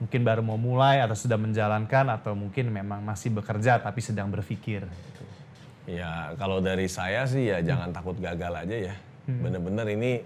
mungkin 0.00 0.24
baru 0.24 0.40
mau 0.40 0.56
mulai 0.56 1.04
atau 1.04 1.12
sudah 1.12 1.36
menjalankan 1.36 2.08
atau 2.08 2.32
mungkin 2.32 2.72
memang 2.72 3.04
masih 3.04 3.36
bekerja 3.36 3.84
tapi 3.84 4.00
sedang 4.00 4.32
berpikir. 4.32 4.88
gitu. 4.88 5.22
Ya 6.00 6.32
kalau 6.40 6.64
dari 6.64 6.88
saya 6.88 7.28
sih 7.28 7.52
ya 7.52 7.60
jangan 7.60 7.92
takut 7.92 8.16
gagal 8.16 8.52
aja 8.64 8.76
ya. 8.92 8.94
Bener-bener 9.28 9.86
ini 9.94 10.24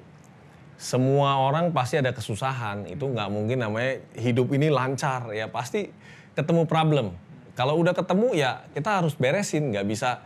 semua 0.79 1.43
orang 1.43 1.75
pasti 1.75 1.99
ada 1.99 2.15
kesusahan. 2.15 2.87
Itu 2.87 3.11
nggak 3.11 3.29
mungkin 3.29 3.67
namanya 3.67 3.99
hidup 4.15 4.55
ini 4.55 4.71
lancar 4.71 5.35
ya 5.35 5.51
pasti 5.51 5.91
ketemu 6.39 6.71
problem. 6.71 7.19
Kalau 7.59 7.75
udah 7.79 7.95
ketemu 7.95 8.35
ya 8.39 8.63
kita 8.73 9.03
harus 9.03 9.19
beresin. 9.19 9.75
Nggak 9.75 9.87
bisa 9.91 10.23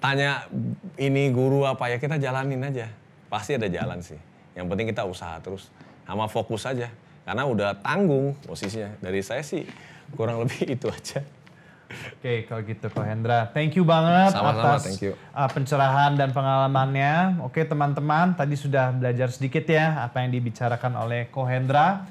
tanya 0.00 0.48
ini 0.96 1.28
guru 1.28 1.68
apa 1.68 1.92
ya 1.92 2.00
kita 2.00 2.16
jalanin 2.16 2.64
aja. 2.64 2.88
Pasti 3.28 3.60
ada 3.60 3.68
jalan 3.68 4.00
sih. 4.00 4.16
Yang 4.56 4.66
penting 4.72 4.86
kita 4.88 5.04
usaha 5.04 5.36
terus 5.44 5.68
sama 6.08 6.24
fokus 6.32 6.64
aja. 6.64 6.88
Karena 7.28 7.44
udah 7.44 7.76
tanggung 7.84 8.32
posisinya. 8.40 8.96
Dari 9.04 9.20
saya 9.20 9.44
sih 9.44 9.68
kurang 10.16 10.40
lebih 10.48 10.64
itu 10.80 10.88
aja. 10.88 11.20
Oke, 11.88 12.44
kalau 12.44 12.60
gitu 12.64 12.88
Ko 12.92 13.00
Hendra, 13.00 13.48
thank 13.52 13.72
you 13.76 13.84
banget 13.84 14.36
Sama-sama, 14.36 14.76
atas 14.76 14.80
thank 14.84 15.00
you. 15.04 15.12
uh, 15.32 15.48
pencerahan 15.48 16.16
dan 16.16 16.32
pengalamannya. 16.36 17.40
Oke 17.44 17.64
teman-teman, 17.64 18.36
tadi 18.36 18.56
sudah 18.56 18.92
belajar 18.92 19.32
sedikit 19.32 19.64
ya 19.64 20.04
apa 20.04 20.20
yang 20.24 20.32
dibicarakan 20.32 20.96
oleh 21.00 21.28
Ko 21.32 21.44
Hendra. 21.48 22.04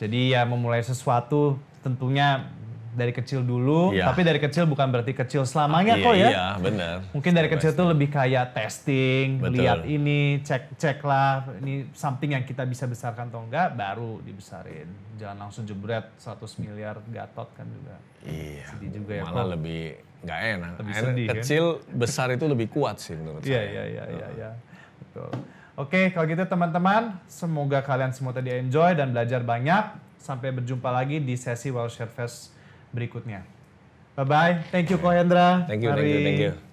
Jadi 0.00 0.36
ya 0.36 0.44
memulai 0.44 0.84
sesuatu 0.84 1.56
tentunya 1.80 2.44
dari 2.92 3.10
kecil 3.10 3.40
dulu, 3.40 3.96
Iya. 3.96 4.12
tapi 4.12 4.20
dari 4.20 4.36
kecil 4.36 4.68
bukan 4.68 4.92
berarti 4.92 5.16
kecil 5.16 5.48
selamanya 5.48 5.96
iya, 5.96 6.04
kok 6.04 6.14
ya. 6.14 6.28
Iya, 6.28 6.46
benar. 6.60 6.96
Mungkin 7.16 7.32
dari 7.32 7.48
kecil 7.48 7.72
tuh 7.72 7.88
lebih 7.88 8.12
kayak 8.12 8.52
testing, 8.52 9.40
Betul. 9.40 9.64
lihat 9.64 9.80
ini, 9.88 10.44
cek 10.44 10.76
cek 10.76 10.98
lah, 11.00 11.48
ini 11.64 11.88
something 11.96 12.36
yang 12.36 12.44
kita 12.44 12.68
bisa 12.68 12.84
besarkan 12.84 13.32
atau 13.32 13.40
enggak, 13.48 13.72
baru 13.72 14.20
dibesarin. 14.20 14.86
Jangan 15.16 15.48
langsung 15.48 15.64
jebret 15.64 16.04
100 16.20 16.60
miliar 16.60 17.00
gatot 17.08 17.48
kan 17.56 17.64
juga. 17.64 17.96
Iya. 18.28 18.68
Sedih 18.68 18.90
juga 18.92 19.12
ya, 19.16 19.24
Malah 19.24 19.46
Ko. 19.48 19.52
lebih 19.56 19.82
nggak 20.22 20.40
enak. 20.54 20.72
Lebih 20.78 20.94
sedih, 20.94 21.26
kan? 21.26 21.34
kecil 21.40 21.64
besar 21.88 22.28
itu 22.30 22.44
lebih 22.44 22.68
kuat 22.68 23.00
sih 23.00 23.16
menurut 23.16 23.40
Iya, 23.42 23.56
saya. 23.56 23.66
iya, 23.66 23.84
iya, 23.88 24.04
iya, 24.12 24.28
iya. 24.36 24.50
Betul. 25.00 25.32
Oke, 25.80 26.12
kalau 26.12 26.28
gitu 26.28 26.44
teman-teman, 26.44 27.16
semoga 27.24 27.80
kalian 27.80 28.12
semua 28.12 28.36
tadi 28.36 28.52
enjoy 28.52 28.92
dan 28.92 29.16
belajar 29.16 29.40
banyak. 29.40 29.96
Sampai 30.20 30.52
berjumpa 30.52 30.86
lagi 30.86 31.18
di 31.18 31.34
sesi 31.34 31.72
Well 31.72 31.88
Share 31.90 32.06
Fest 32.06 32.51
berikutnya. 32.92 33.42
Bye-bye. 34.16 34.68
Thank 34.68 34.92
you, 34.92 35.00
Ko 35.00 35.08
Hendra. 35.08 35.64
Thank 35.64 35.82
you, 35.82 35.90
thank 35.90 36.04
you, 36.04 36.20
Mari. 36.20 36.24
thank 36.24 36.40
you. 36.40 36.71